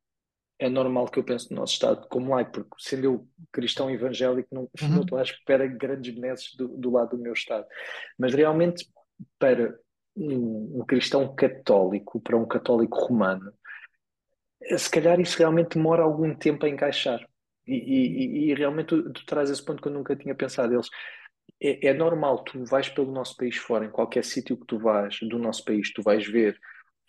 é 0.61 0.69
normal 0.69 1.09
que 1.09 1.19
eu 1.19 1.25
pense 1.25 1.51
no 1.51 1.57
nosso 1.57 1.73
Estado 1.73 2.07
como 2.09 2.35
laico, 2.35 2.53
porque 2.53 2.77
sendo 2.79 3.05
eu 3.05 3.29
cristão 3.51 3.91
evangélico, 3.91 4.49
não, 4.53 4.69
uhum. 4.83 4.89
não 4.89 5.01
estou 5.01 5.19
à 5.19 5.23
espera 5.23 5.67
grandes 5.67 6.15
benesses 6.15 6.55
do, 6.55 6.69
do, 6.69 6.91
lado 6.91 7.17
do 7.17 7.23
meu 7.23 7.33
Estado. 7.33 7.67
Mas 8.19 8.35
realmente, 8.35 8.87
para 9.39 9.75
um, 10.21 10.81
um, 10.81 10.85
cristão 10.85 11.35
católico, 11.35 12.21
para 12.21 12.37
um 12.37 12.47
católico 12.47 12.99
romano, 12.99 13.53
se 14.77 14.91
calhar 14.91 15.19
isso 15.21 15.39
realmente 15.39 15.75
demora 15.75 16.03
algum 16.03 16.35
tempo 16.35 16.67
a 16.67 16.69
encaixar. 16.69 17.21
E, 17.67 17.75
e, 17.75 18.51
e 18.51 18.55
realmente 18.55 18.89
tu, 18.89 19.13
tu 19.13 19.27
traz 19.27 19.51
esse 19.51 19.65
ponto 19.65 19.81
que 19.81 19.89
eu 19.89 19.93
nunca 19.93 20.17
tinha 20.17 20.35
pensado. 20.35 20.75
Eles, 20.75 20.89
é, 21.63 21.89
é 21.89 21.95
normal, 21.95 22.43
tu 22.45 22.65
vais 22.65 22.89
pelo 22.89 23.11
nosso 23.13 23.37
país 23.37 23.57
fora, 23.57 23.87
em 23.87 23.91
qualquer 23.91 24.25
sítio 24.25 24.57
que 24.57 24.67
tu 24.67 24.79
vais 24.79 25.19
do 25.23 25.39
nosso 25.39 25.65
país, 25.65 25.93
tu 25.93 26.03
vais 26.03 26.27
ver 26.27 26.59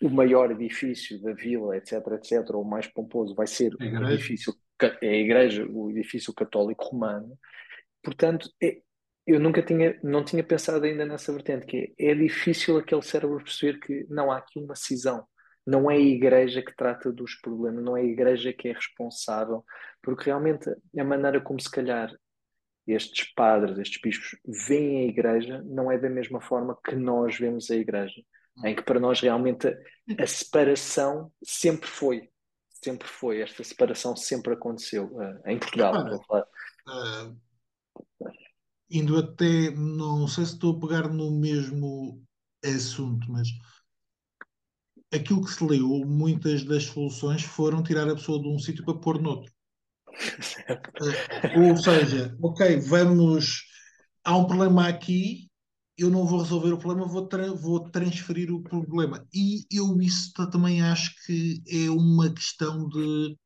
o 0.02 0.08
maior 0.10 0.50
edifício 0.50 1.20
da 1.22 1.32
vila, 1.32 1.76
etc, 1.76 1.92
etc, 2.14 2.50
ou 2.54 2.62
o 2.62 2.68
mais 2.68 2.86
pomposo, 2.86 3.34
vai 3.34 3.46
ser 3.46 3.72
o 3.74 4.04
edifício, 4.10 4.52
é 5.00 5.08
a 5.08 5.16
igreja, 5.16 5.66
o 5.70 5.90
edifício 5.90 6.34
católico 6.34 6.84
romano. 6.84 7.38
Portanto, 8.02 8.50
é- 8.60 8.80
eu 9.26 9.38
nunca 9.38 9.62
tinha, 9.62 9.98
não 10.02 10.24
tinha 10.24 10.42
pensado 10.42 10.84
ainda 10.84 11.04
nessa 11.04 11.32
vertente, 11.32 11.66
que 11.66 11.94
é, 11.98 12.10
é 12.10 12.14
difícil 12.14 12.76
aquele 12.76 13.02
cérebro 13.02 13.42
perceber 13.42 13.78
que 13.78 14.06
não 14.08 14.30
há 14.30 14.38
aqui 14.38 14.58
uma 14.58 14.74
cisão. 14.74 15.24
Não 15.64 15.88
é 15.88 15.94
a 15.94 16.00
igreja 16.00 16.60
que 16.60 16.74
trata 16.74 17.12
dos 17.12 17.36
problemas, 17.36 17.84
não 17.84 17.96
é 17.96 18.00
a 18.00 18.04
igreja 18.04 18.52
que 18.52 18.68
é 18.68 18.72
responsável, 18.72 19.64
porque 20.02 20.24
realmente 20.24 20.68
a 20.98 21.04
maneira 21.04 21.40
como 21.40 21.60
se 21.60 21.70
calhar 21.70 22.12
estes 22.86 23.32
padres, 23.34 23.78
estes 23.78 24.00
bispos 24.00 24.36
veem 24.44 25.04
a 25.04 25.08
igreja 25.08 25.62
não 25.64 25.90
é 25.90 25.96
da 25.96 26.10
mesma 26.10 26.40
forma 26.40 26.76
que 26.84 26.96
nós 26.96 27.38
vemos 27.38 27.70
a 27.70 27.76
igreja, 27.76 28.20
em 28.64 28.74
que 28.74 28.82
para 28.82 28.98
nós 28.98 29.20
realmente 29.20 29.68
a, 29.68 29.74
a 30.22 30.26
separação 30.26 31.32
sempre 31.44 31.88
foi, 31.88 32.28
sempre 32.68 33.06
foi, 33.06 33.40
esta 33.40 33.62
separação 33.62 34.16
sempre 34.16 34.54
aconteceu, 34.54 35.16
eh, 35.22 35.52
em 35.52 35.58
Portugal, 35.58 35.94
ah, 36.88 37.32
indo 38.92 39.16
até, 39.18 39.70
não 39.72 40.26
sei 40.28 40.46
se 40.46 40.54
estou 40.54 40.76
a 40.76 40.80
pegar 40.80 41.08
no 41.08 41.30
mesmo 41.32 42.22
assunto, 42.64 43.30
mas 43.30 43.48
aquilo 45.12 45.44
que 45.44 45.50
se 45.52 45.64
leu, 45.64 46.04
muitas 46.04 46.64
das 46.64 46.82
soluções 46.86 47.42
foram 47.44 47.84
tirar 47.84 48.08
a 48.08 48.16
pessoa 48.16 48.42
de 48.42 48.48
um 48.48 48.58
sítio 48.58 48.84
para 48.84 48.98
pôr 48.98 49.22
noutro. 49.22 49.52
Ah, 51.00 51.16
ou 51.52 51.76
seja, 51.76 52.36
ok, 52.40 52.78
vamos. 52.80 53.62
Há 54.24 54.36
um 54.36 54.46
problema 54.46 54.88
aqui, 54.88 55.50
eu 55.98 56.08
não 56.10 56.26
vou 56.26 56.40
resolver 56.42 56.72
o 56.72 56.78
problema, 56.78 57.08
vou, 57.08 57.26
tra- 57.28 57.52
vou 57.54 57.80
transferir 57.90 58.52
o 58.52 58.62
problema. 58.62 59.26
E 59.34 59.66
eu 59.70 60.00
isso 60.00 60.32
ta- 60.34 60.46
também 60.46 60.82
acho 60.82 61.12
que 61.26 61.62
é 61.68 61.90
uma 61.90 62.32
questão 62.32 62.88
de 62.88 63.36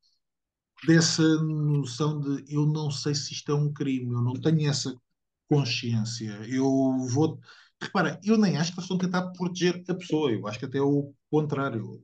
dessa 0.87 1.23
noção 1.43 2.21
de 2.21 2.45
eu 2.55 2.67
não 2.67 2.91
sei 2.91 3.15
se 3.15 3.33
isto 3.35 3.53
é 3.53 3.55
um 3.55 3.73
crime, 3.73 4.13
eu 4.15 4.23
não 4.23 4.33
tenho 4.35 4.69
essa 4.71 4.95
consciência. 5.49 6.31
Eu 6.49 6.67
vou. 7.11 7.41
Repara, 7.81 8.21
eu 8.25 8.39
nem 8.39 8.57
acho 8.57 8.73
que 8.73 8.79
eles 8.79 8.85
estão 8.85 8.97
a 8.97 9.01
tentar 9.01 9.31
proteger 9.33 9.85
a 9.89 9.95
pessoa, 9.95 10.33
eu 10.33 10.47
acho 10.47 10.59
que 10.59 10.65
até 10.65 10.79
é 10.79 10.83
o 10.83 11.13
contrário. 11.31 12.03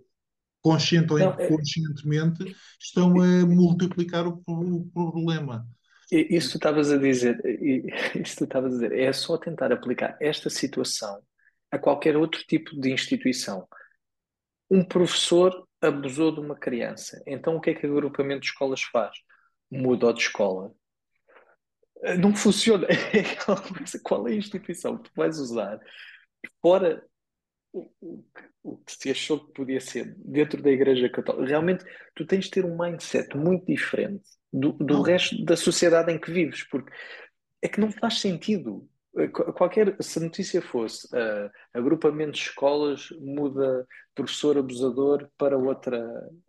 Consciente 0.62 1.12
ou 1.12 1.18
é- 1.18 1.26
inconscientemente, 1.44 2.44
estão 2.80 3.20
a 3.20 3.46
multiplicar 3.46 4.26
o, 4.28 4.42
o 4.46 4.86
problema. 4.92 5.66
Isso 6.10 6.50
tu 6.52 6.56
estavas 6.58 6.90
a 6.92 6.98
dizer, 6.98 7.40
isso 8.14 8.36
tu 8.36 8.44
estavas 8.44 8.72
a 8.72 8.76
dizer, 8.76 8.92
é 8.98 9.12
só 9.12 9.38
tentar 9.38 9.72
aplicar 9.72 10.16
esta 10.20 10.50
situação 10.50 11.22
a 11.70 11.78
qualquer 11.78 12.16
outro 12.16 12.42
tipo 12.46 12.78
de 12.78 12.92
instituição. 12.92 13.66
Um 14.70 14.84
professor 14.84 15.68
abusou 15.80 16.32
de 16.32 16.40
uma 16.40 16.56
criança, 16.56 17.22
então 17.26 17.56
o 17.56 17.60
que 17.60 17.70
é 17.70 17.74
que 17.74 17.86
o 17.86 17.92
agrupamento 17.92 18.40
de 18.40 18.46
escolas 18.46 18.82
faz? 18.82 19.16
Muda 19.70 20.12
de 20.12 20.20
escola. 20.20 20.72
Não 22.18 22.34
funciona. 22.34 22.86
É 23.12 23.98
Qual 24.02 24.28
é 24.28 24.32
a 24.32 24.36
instituição 24.36 24.98
que 24.98 25.04
tu 25.10 25.12
vais 25.16 25.38
usar 25.38 25.80
fora 26.60 27.04
o, 27.72 27.90
o, 28.00 28.24
o 28.62 28.76
que 28.78 28.92
se 28.92 29.10
achou 29.10 29.40
que 29.46 29.52
podia 29.52 29.80
ser 29.80 30.14
dentro 30.18 30.62
da 30.62 30.70
Igreja 30.70 31.08
Católica? 31.08 31.46
Realmente, 31.46 31.84
tu 32.14 32.26
tens 32.26 32.46
de 32.46 32.50
ter 32.50 32.64
um 32.64 32.76
mindset 32.76 33.36
muito 33.36 33.66
diferente 33.66 34.24
do, 34.52 34.72
do 34.72 34.94
Não. 34.94 35.02
resto 35.02 35.42
da 35.44 35.56
sociedade 35.56 36.12
em 36.12 36.18
que 36.18 36.30
vives, 36.30 36.64
porque 36.68 36.92
é 37.62 37.68
que 37.68 37.80
não 37.80 37.90
faz 37.90 38.20
sentido. 38.20 38.88
Qu- 39.32 39.52
Qualquer, 39.52 39.96
se 40.02 40.18
a 40.18 40.22
notícia 40.22 40.60
fosse 40.62 41.08
ah, 41.16 41.50
agrupamento 41.74 42.32
de 42.32 42.38
escolas 42.38 43.08
muda 43.20 43.86
professor 44.14 44.58
abusador 44.58 45.30
para 45.38 45.56
outra, 45.56 46.00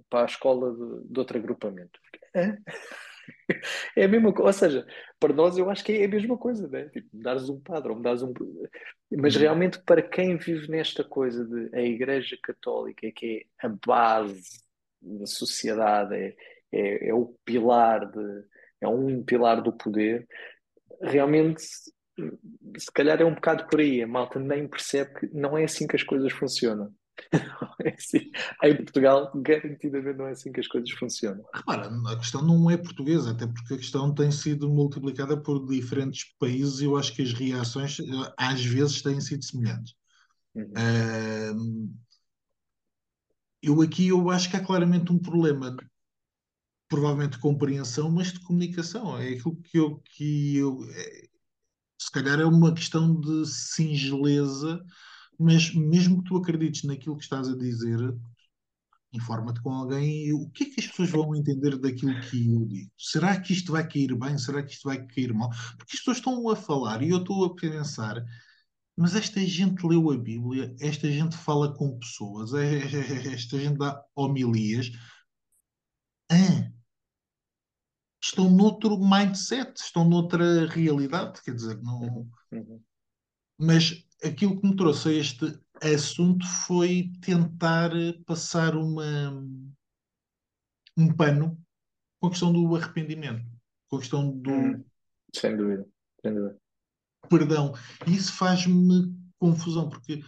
para 0.09 0.23
a 0.23 0.25
escola 0.25 0.71
de, 0.73 1.07
de 1.13 1.19
outro 1.19 1.37
agrupamento. 1.37 1.99
Hã? 2.35 2.57
É 3.95 4.05
a 4.05 4.07
mesma 4.07 4.33
coisa, 4.33 4.47
ou 4.47 4.53
seja, 4.53 4.87
para 5.19 5.33
nós 5.33 5.57
eu 5.57 5.69
acho 5.69 5.83
que 5.83 5.91
é 5.93 6.05
a 6.05 6.07
mesma 6.07 6.37
coisa, 6.37 6.67
né? 6.67 6.89
Tipo, 6.89 7.09
mudares 7.13 7.49
um 7.49 7.59
padre 7.59 7.89
ou 7.89 7.95
mudares 7.97 8.21
um. 8.23 8.33
Mas 9.11 9.35
Uhum. 9.35 9.41
realmente 9.41 9.79
para 9.83 10.01
quem 10.01 10.37
vive 10.37 10.67
nesta 10.69 11.03
coisa 11.03 11.45
de 11.45 11.75
a 11.75 11.81
Igreja 11.81 12.37
Católica, 12.41 13.11
que 13.11 13.45
é 13.63 13.67
a 13.67 13.69
base 13.85 14.43
da 15.01 15.25
sociedade, 15.25 16.15
é, 16.15 16.35
é, 16.71 17.09
é 17.09 17.13
o 17.13 17.35
pilar 17.45 18.09
de, 18.11 18.43
é 18.81 18.87
um 18.87 19.23
pilar 19.23 19.61
do 19.61 19.71
poder, 19.73 20.27
realmente 21.01 21.63
se 22.77 22.91
calhar 22.93 23.21
é 23.21 23.25
um 23.25 23.33
bocado 23.35 23.67
por 23.67 23.79
aí. 23.79 24.01
A 24.03 24.07
malta 24.07 24.39
nem 24.39 24.67
percebe 24.67 25.13
que 25.19 25.27
não 25.33 25.57
é 25.57 25.63
assim 25.65 25.87
que 25.87 25.95
as 25.95 26.03
coisas 26.03 26.31
funcionam. 26.33 26.93
É 27.83 27.89
assim. 27.89 28.31
Em 28.63 28.75
Portugal, 28.77 29.31
garantidamente 29.35 30.17
não 30.17 30.27
é 30.27 30.31
assim 30.31 30.51
que 30.51 30.59
as 30.59 30.67
coisas 30.67 30.89
funcionam. 30.91 31.43
Repara, 31.53 31.89
a 32.07 32.17
questão 32.17 32.41
não 32.41 32.69
é 32.69 32.77
portuguesa, 32.77 33.31
até 33.31 33.47
porque 33.47 33.73
a 33.73 33.77
questão 33.77 34.13
tem 34.13 34.31
sido 34.31 34.69
multiplicada 34.69 35.35
por 35.35 35.65
diferentes 35.67 36.33
países 36.39 36.79
e 36.79 36.85
eu 36.85 36.95
acho 36.95 37.13
que 37.13 37.21
as 37.21 37.33
reações 37.33 37.99
eh, 37.99 38.33
às 38.37 38.63
vezes 38.63 39.01
têm 39.01 39.19
sido 39.19 39.43
semelhantes. 39.43 39.95
Uhum. 40.55 41.93
Eu 43.61 43.81
aqui 43.81 44.07
eu 44.09 44.29
acho 44.29 44.49
que 44.49 44.57
há 44.57 44.63
claramente 44.63 45.11
um 45.11 45.17
problema, 45.17 45.75
provavelmente 46.87 47.33
de 47.33 47.39
compreensão, 47.39 48.11
mas 48.11 48.33
de 48.33 48.39
comunicação. 48.41 49.17
É 49.17 49.29
aquilo 49.29 49.55
que 49.55 49.77
eu, 49.77 49.99
que 49.99 50.57
eu 50.57 50.79
é, 50.91 51.27
se 51.97 52.11
calhar 52.11 52.39
é 52.39 52.45
uma 52.45 52.73
questão 52.73 53.19
de 53.19 53.45
singeleza, 53.47 54.83
mas 55.39 55.73
mesmo 55.73 56.23
que 56.23 56.29
tu 56.29 56.37
acredites 56.37 56.83
naquilo 56.83 57.17
que 57.17 57.23
estás 57.23 57.47
a 57.49 57.55
dizer, 57.57 57.99
informa-te 59.13 59.61
com 59.61 59.71
alguém 59.71 60.33
o 60.33 60.49
que 60.49 60.63
é 60.63 60.69
que 60.69 60.81
as 60.81 60.87
pessoas 60.87 61.11
vão 61.11 61.35
entender 61.35 61.77
daquilo 61.77 62.19
que 62.21 62.51
eu 62.51 62.65
digo. 62.65 62.91
Será 62.97 63.39
que 63.39 63.53
isto 63.53 63.71
vai 63.71 63.87
cair 63.87 64.15
bem? 64.17 64.37
Será 64.37 64.63
que 64.63 64.73
isto 64.73 64.87
vai 64.87 65.05
cair 65.05 65.33
mal? 65.33 65.49
Porque 65.77 65.93
as 65.93 65.99
pessoas 65.99 66.17
estão 66.17 66.49
a 66.49 66.55
falar 66.55 67.01
e 67.03 67.09
eu 67.09 67.19
estou 67.19 67.45
a 67.45 67.55
pensar, 67.55 68.23
mas 68.97 69.15
esta 69.15 69.39
gente 69.45 69.85
leu 69.85 70.11
a 70.11 70.17
Bíblia, 70.17 70.75
esta 70.79 71.11
gente 71.11 71.37
fala 71.37 71.73
com 71.75 71.97
pessoas, 71.99 72.53
é- 72.53 72.79
é- 72.79 73.29
é- 73.29 73.33
esta 73.33 73.59
gente 73.59 73.77
dá 73.77 74.03
homilias. 74.15 74.91
Ah, 76.29 76.73
estão 78.21 78.49
noutro 78.49 78.97
mindset, 78.97 79.73
estão 79.79 80.07
noutra 80.07 80.65
realidade, 80.67 81.41
quer 81.43 81.53
dizer, 81.53 81.81
não. 81.81 82.27
Uhum. 82.51 82.81
Mas 83.57 84.05
aquilo 84.23 84.59
que 84.59 84.67
me 84.67 84.75
trouxe 84.75 85.09
a 85.09 85.13
este 85.13 85.59
assunto 85.81 86.45
foi 86.47 87.11
tentar 87.21 87.91
passar 88.25 88.75
uma, 88.75 89.31
um 90.97 91.13
pano 91.15 91.57
com 92.19 92.27
a 92.27 92.29
questão 92.29 92.53
do 92.53 92.75
arrependimento, 92.75 93.45
com 93.89 93.97
a 93.97 93.99
questão 93.99 94.31
do 94.31 94.51
Uhum. 94.51 94.85
Sem 95.35 95.57
dúvida, 95.57 95.85
sem 96.21 96.33
dúvida. 96.33 96.57
perdão. 97.29 97.73
E 98.07 98.15
isso 98.15 98.33
faz-me 98.33 99.13
confusão, 99.39 99.89
porque 99.89 100.21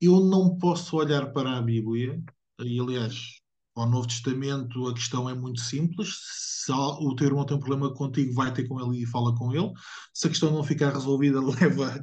eu 0.00 0.20
não 0.20 0.56
posso 0.58 0.96
olhar 0.96 1.32
para 1.32 1.58
a 1.58 1.62
Bíblia, 1.62 2.22
e 2.60 2.80
aliás, 2.80 3.40
ao 3.74 3.88
Novo 3.88 4.06
Testamento 4.08 4.86
a 4.88 4.94
questão 4.94 5.28
é 5.28 5.34
muito 5.34 5.60
simples. 5.60 6.16
Se 6.64 6.72
o 6.72 7.14
teu 7.16 7.28
irmão 7.28 7.44
tem 7.46 7.56
um 7.56 7.60
problema 7.60 7.92
contigo, 7.94 8.32
vai 8.34 8.52
ter 8.52 8.66
com 8.68 8.80
ele 8.80 9.02
e 9.02 9.06
fala 9.06 9.34
com 9.36 9.52
ele. 9.54 9.72
Se 10.14 10.26
a 10.26 10.30
questão 10.30 10.52
não 10.52 10.62
ficar 10.64 10.92
resolvida, 10.92 11.40
leva 11.42 11.96
eh, 11.96 12.02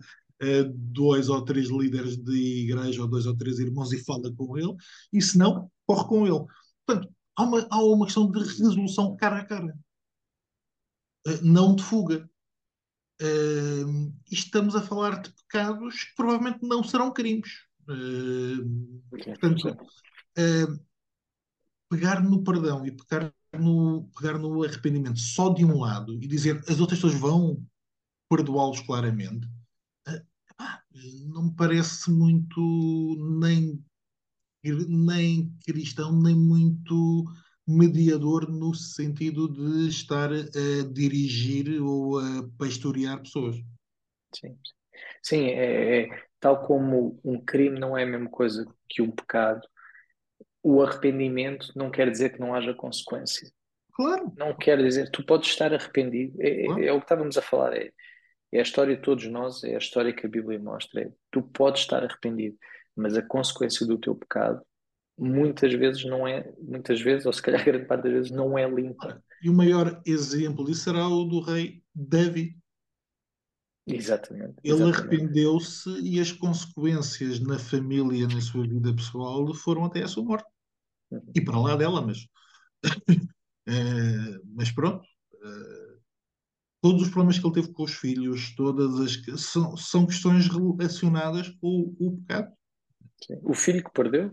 dois 0.91 1.29
ou 1.29 1.43
três 1.43 1.69
líderes 1.69 2.17
de 2.17 2.63
igreja 2.63 3.01
ou 3.01 3.07
dois 3.07 3.25
ou 3.25 3.35
três 3.35 3.59
irmãos 3.59 3.91
e 3.93 4.03
fala 4.03 4.33
com 4.35 4.57
ele. 4.57 4.75
E 5.13 5.21
se 5.21 5.37
não, 5.37 5.71
corre 5.85 6.07
com 6.07 6.27
ele. 6.27 6.45
Portanto, 6.85 7.13
há 7.35 7.43
uma, 7.43 7.67
há 7.69 7.83
uma 7.83 8.05
questão 8.05 8.29
de 8.29 8.39
resolução 8.39 9.15
cara 9.15 9.39
a 9.39 9.45
cara, 9.45 9.77
eh, 11.27 11.41
não 11.41 11.75
de 11.75 11.83
fuga. 11.83 12.29
Uh, 13.21 14.13
estamos 14.29 14.75
a 14.75 14.81
falar 14.81 15.21
de 15.21 15.31
pecados 15.31 16.03
que 16.03 16.15
provavelmente 16.17 16.59
não 16.63 16.83
serão 16.83 17.13
crimes. 17.13 17.49
Uh, 17.87 19.01
portanto, 19.09 19.69
uh, 19.69 20.85
pegar 21.89 22.21
no 22.21 22.43
perdão 22.43 22.85
e 22.85 22.91
pegar 22.91 23.33
no, 23.57 24.09
pegar 24.17 24.37
no 24.37 24.63
arrependimento 24.63 25.19
só 25.19 25.49
de 25.53 25.63
um 25.63 25.79
lado 25.79 26.13
e 26.21 26.27
dizer 26.27 26.61
as 26.67 26.79
outras 26.79 26.99
pessoas 26.99 27.19
vão 27.19 27.63
perdoá-los 28.29 28.81
claramente, 28.81 29.47
não 31.27 31.45
me 31.45 31.55
parece 31.55 32.09
muito 32.11 32.59
nem, 33.39 33.83
nem 34.63 35.51
cristão, 35.65 36.19
nem 36.21 36.35
muito 36.35 37.25
mediador 37.67 38.49
no 38.49 38.73
sentido 38.73 39.51
de 39.51 39.89
estar 39.89 40.31
a 40.31 40.93
dirigir 40.93 41.81
ou 41.81 42.19
a 42.19 42.47
pastorear 42.57 43.21
pessoas. 43.21 43.55
Sim, 44.33 44.57
sim 45.23 45.45
é, 45.49 46.03
é, 46.03 46.23
tal 46.39 46.61
como 46.61 47.19
um 47.23 47.43
crime 47.43 47.79
não 47.79 47.97
é 47.97 48.03
a 48.03 48.07
mesma 48.07 48.29
coisa 48.29 48.65
que 48.87 49.01
um 49.01 49.11
pecado, 49.11 49.61
o 50.61 50.81
arrependimento 50.81 51.71
não 51.75 51.89
quer 51.89 52.09
dizer 52.09 52.33
que 52.33 52.39
não 52.39 52.53
haja 52.53 52.73
consequência. 52.73 53.49
Claro. 53.93 54.31
Não 54.37 54.53
quer 54.55 54.77
dizer, 54.77 55.09
tu 55.09 55.25
podes 55.25 55.49
estar 55.49 55.73
arrependido. 55.73 56.41
É, 56.41 56.65
claro. 56.65 56.83
é, 56.83 56.87
é 56.87 56.93
o 56.93 56.97
que 56.97 57.05
estávamos 57.05 57.37
a 57.37 57.41
falar, 57.41 57.73
é, 57.75 57.91
é, 58.55 58.59
a 58.59 58.63
história 58.63 58.95
de 58.95 59.01
todos 59.01 59.25
nós, 59.27 59.63
é 59.63 59.75
a 59.75 59.79
história 59.79 60.13
que 60.13 60.25
a 60.25 60.29
Bíblia 60.29 60.59
mostra. 60.59 61.01
É, 61.01 61.11
tu 61.31 61.41
podes 61.41 61.81
estar 61.81 62.03
arrependido, 62.03 62.57
mas 62.95 63.17
a 63.17 63.21
consequência 63.21 63.85
do 63.85 63.97
teu 63.97 64.15
pecado 64.15 64.61
muitas 65.17 65.73
vezes 65.73 66.03
não 66.05 66.27
é, 66.27 66.53
muitas 66.61 66.99
vezes, 67.01 67.25
ou 67.25 67.33
se 67.33 67.41
calhar 67.41 67.63
grande 67.63 67.85
parte 67.85 68.03
das 68.03 68.13
vezes, 68.13 68.31
não 68.31 68.57
é 68.57 68.69
limpa. 68.69 69.21
E 69.41 69.49
o 69.49 69.53
maior 69.53 70.01
exemplo 70.05 70.65
disso 70.65 70.83
será 70.83 71.07
o 71.07 71.23
do 71.25 71.39
rei 71.39 71.81
Davi. 71.93 72.57
Exatamente. 73.87 74.55
Ele 74.63 74.83
arrependeu-se 74.83 75.89
e 76.01 76.19
as 76.19 76.31
consequências 76.31 77.39
na 77.39 77.59
família, 77.59 78.27
na 78.27 78.41
sua 78.41 78.67
vida 78.67 78.93
pessoal, 78.93 79.53
foram 79.53 79.85
até 79.85 80.01
a 80.01 80.07
sua 80.07 80.23
morte. 80.23 80.47
Uhum. 81.11 81.21
E 81.35 81.41
para 81.41 81.59
lá 81.59 81.75
dela, 81.75 82.01
mas. 82.01 82.27
Eh, 83.67 84.39
mas 84.53 84.69
pronto. 84.69 85.03
eh, 85.43 85.74
todos 86.85 87.01
os 87.01 87.09
problemas 87.09 87.39
que 87.39 87.47
ele 87.47 87.53
teve 87.55 87.73
com 87.73 87.81
os 87.81 87.95
filhos, 87.95 88.53
todas 88.55 88.99
as. 88.99 89.41
São, 89.41 89.75
são 89.75 90.05
questões 90.05 90.47
relacionadas 90.47 91.49
com 91.59 91.95
o, 91.99 92.17
pecado. 92.17 92.53
Sim. 93.23 93.39
O 93.41 93.55
filho 93.55 93.83
que 93.83 93.91
perdeu 93.91 94.29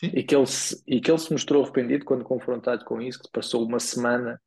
Sim. 0.00 0.10
e 0.12 0.24
que, 0.24 0.34
ele 0.34 0.46
se, 0.46 0.82
e 0.84 1.00
que 1.00 1.08
ele 1.08 1.18
se 1.18 1.32
mostrou 1.32 1.62
arrependido 1.62 2.04
quando 2.04 2.24
confrontado 2.24 2.84
com 2.84 3.00
isso, 3.00 3.22
que 3.22 3.30
passou 3.32 3.64
uma 3.64 3.78
semana 3.78 4.42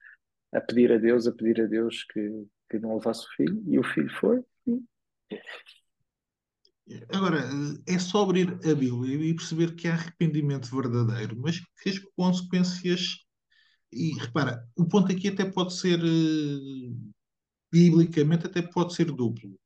a 0.54 0.60
pedir 0.60 0.92
a 0.92 0.98
Deus, 0.98 1.26
a 1.26 1.32
pedir 1.32 1.62
a 1.62 1.66
Deus 1.66 2.04
que, 2.12 2.46
que 2.70 2.78
não 2.78 2.96
levasse 2.96 3.22
o 3.22 3.36
filho, 3.38 3.64
e 3.68 3.80
o 3.80 3.84
filho 3.84 4.10
foi. 4.20 4.44
Agora, 7.14 7.40
é 7.88 8.00
só 8.00 8.24
abrir 8.24 8.50
a 8.70 8.76
Bíblia 8.76 9.30
e 9.30 9.34
perceber 9.34 9.76
que 9.76 9.88
há 9.88 9.94
arrependimento 9.94 10.76
verdadeiro, 10.76 11.38
mas 11.40 11.62
que 11.82 11.90
as 11.90 12.00
consequências. 12.18 13.24
E 13.94 14.14
repara, 14.20 14.68
o 14.76 14.86
ponto 14.88 15.12
aqui 15.12 15.30
até 15.30 15.46
pode 15.46 15.74
ser, 15.76 16.00
eh, 16.04 16.94
biblicamente, 17.72 18.46
até 18.48 18.62
pode 18.62 18.94
ser 18.94 19.06
duplo. 19.12 19.60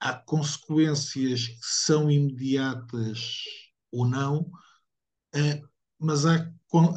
Há 0.00 0.14
consequências 0.14 1.48
que 1.48 1.58
são 1.62 2.10
imediatas 2.10 3.44
ou 3.92 4.06
não, 4.08 4.50
eh, 5.34 5.62
mas 5.98 6.26
há, 6.26 6.52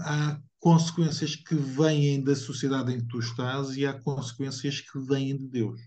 há 0.05 0.41
consequências 0.59 1.35
que 1.35 1.55
vêm 1.55 2.23
da 2.23 2.35
sociedade 2.35 2.93
em 2.93 2.99
que 3.01 3.07
tu 3.07 3.19
estás 3.19 3.77
e 3.77 3.85
há 3.85 3.93
consequências 4.01 4.81
que 4.81 4.99
vêm 4.99 5.37
de 5.37 5.47
Deus 5.47 5.81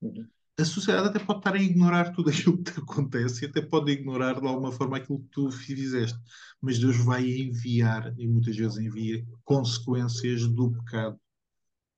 Uhum. 0.00 0.30
A 0.56 0.64
sociedade 0.64 1.08
até 1.08 1.18
pode 1.18 1.40
estar 1.40 1.54
a 1.54 1.62
ignorar 1.62 2.12
tudo 2.12 2.30
aquilo 2.30 2.62
que 2.62 2.72
te 2.72 2.78
acontece 2.80 3.44
e 3.44 3.48
até 3.48 3.60
pode 3.60 3.90
ignorar 3.92 4.40
de 4.40 4.46
alguma 4.46 4.70
forma 4.70 4.96
aquilo 4.96 5.20
que 5.20 5.28
tu 5.30 5.50
fizeste. 5.50 6.18
Mas 6.60 6.78
Deus 6.78 6.96
vai 7.04 7.24
enviar, 7.24 8.14
e 8.18 8.26
muitas 8.26 8.56
vezes 8.56 8.78
envia, 8.78 9.24
consequências 9.44 10.46
do 10.46 10.72
pecado, 10.72 11.20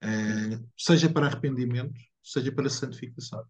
eh, 0.02 0.60
seja 0.76 1.10
para 1.10 1.26
arrependimento, 1.26 2.00
seja 2.22 2.50
para 2.50 2.70
santificação. 2.70 3.44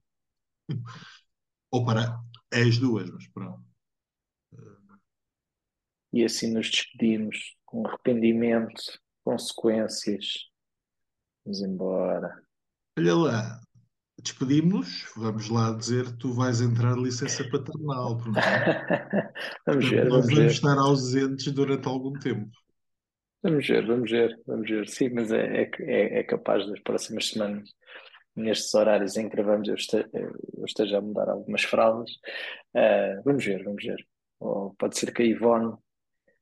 Ou 1.71 1.85
para 1.85 2.19
as 2.53 2.79
duas, 2.79 3.09
mas 3.11 3.29
pronto. 3.29 3.64
E 6.12 6.25
assim 6.25 6.53
nos 6.53 6.71
despedimos 6.71 7.57
com 7.64 7.87
arrependimento, 7.87 8.83
consequências. 9.23 10.49
Vamos 11.45 11.61
embora. 11.61 12.42
Olha 12.99 13.14
lá, 13.14 13.65
despedimos-nos, 14.22 15.05
vamos 15.16 15.48
lá 15.48 15.72
dizer, 15.72 16.11
tu 16.18 16.33
vais 16.33 16.61
entrar 16.61 16.96
licença 16.96 17.44
paternal, 17.50 18.16
pronto. 18.18 18.38
Vamos 19.66 19.88
ver, 19.88 20.09
vamos 20.09 20.26
vamos 20.26 20.35
ver. 20.35 20.46
estar 20.46 20.79
ausentes 20.79 21.52
durante 21.52 21.87
algum 21.88 22.12
tempo. 22.18 22.50
Vamos 23.42 23.66
ver, 23.68 23.87
vamos 23.87 24.11
ver, 24.11 24.40
vamos 24.46 24.68
ver. 24.68 24.88
Sim, 24.88 25.11
mas 25.11 25.31
é, 25.31 25.62
é, 25.62 25.70
é- 25.81 26.18
é 26.20 26.24
capaz 26.24 26.66
das 26.66 26.81
próximas 26.81 27.29
semanas, 27.29 27.68
nestes 28.35 28.74
horários 28.74 29.16
em 29.16 29.29
que 29.29 29.37
gravamos, 29.37 29.68
eu 29.68 29.74
este- 29.74 30.09
eu 30.12 30.64
esteja 30.64 30.98
a 30.98 31.00
mudar 31.00 31.29
algumas 31.29 31.62
fraldas. 31.64 32.11
Ah, 32.74 33.20
vamos 33.24 33.44
ver, 33.44 33.62
vamos 33.64 33.85
ver. 33.85 34.07
Ou 34.40 34.74
pode 34.76 34.98
ser 34.98 35.12
que 35.12 35.22
a 35.22 35.26
Ivone 35.26 35.76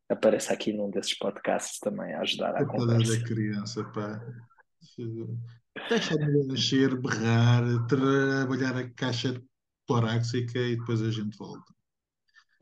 apareça 0.08 0.52
aqui 0.52 0.72
num 0.72 0.90
desses 0.90 1.14
podcasts 1.18 1.78
também 1.80 2.12
a 2.14 2.20
ajudar 2.20 2.54
Coitada 2.54 2.66
conversa. 2.88 3.18
da 3.18 3.24
criança, 3.24 3.84
pá. 3.92 4.20
Deixa 5.88 6.16
de 6.16 6.46
nascer, 6.46 6.96
berrar, 7.00 7.86
trabalhar 7.86 8.76
a 8.76 8.88
caixa 8.90 9.40
torácica 9.86 10.58
e 10.58 10.76
depois 10.76 11.02
a 11.02 11.10
gente 11.10 11.36
volta. 11.36 11.74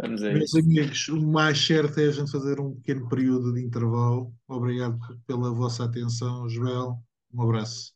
Vamos 0.01 0.23
a 0.23 0.33
Meus 0.33 0.45
isso. 0.45 0.59
amigos, 0.59 1.09
o 1.09 1.23
mais 1.23 1.65
certo 1.65 2.01
é 2.01 2.07
a 2.07 2.11
gente 2.11 2.31
fazer 2.33 2.59
um 2.59 2.75
pequeno 2.75 3.09
período 3.09 3.53
de 3.53 3.63
intervalo. 3.63 4.33
Obrigado 4.49 4.99
pela 5.27 5.53
vossa 5.53 5.85
atenção, 5.85 6.49
Joel. 6.49 6.99
Um 7.33 7.43
abraço. 7.43 7.93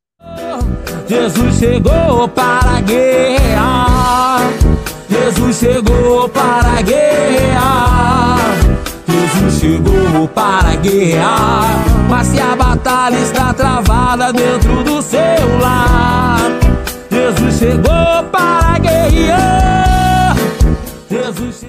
Jesus 1.08 1.56
chegou 1.56 2.28
para 2.28 2.80
guerrear. 2.82 4.40
Jesus 5.08 5.56
chegou 5.56 6.28
para 6.28 6.82
guerrear. 6.82 8.45
Jesus 9.26 9.60
chegou 9.60 10.28
para 10.28 10.76
guerrear. 10.76 11.64
Mas 12.08 12.28
se 12.28 12.40
a 12.40 12.54
batalha 12.54 13.18
está 13.18 13.52
travada 13.52 14.32
dentro 14.32 14.84
do 14.84 15.02
seu 15.02 15.58
lar, 15.60 16.38
Jesus 17.10 17.58
chegou 17.58 18.24
para 18.30 18.78
guerrear. 18.78 20.36
Jesus 21.10 21.56
chegou 21.60 21.66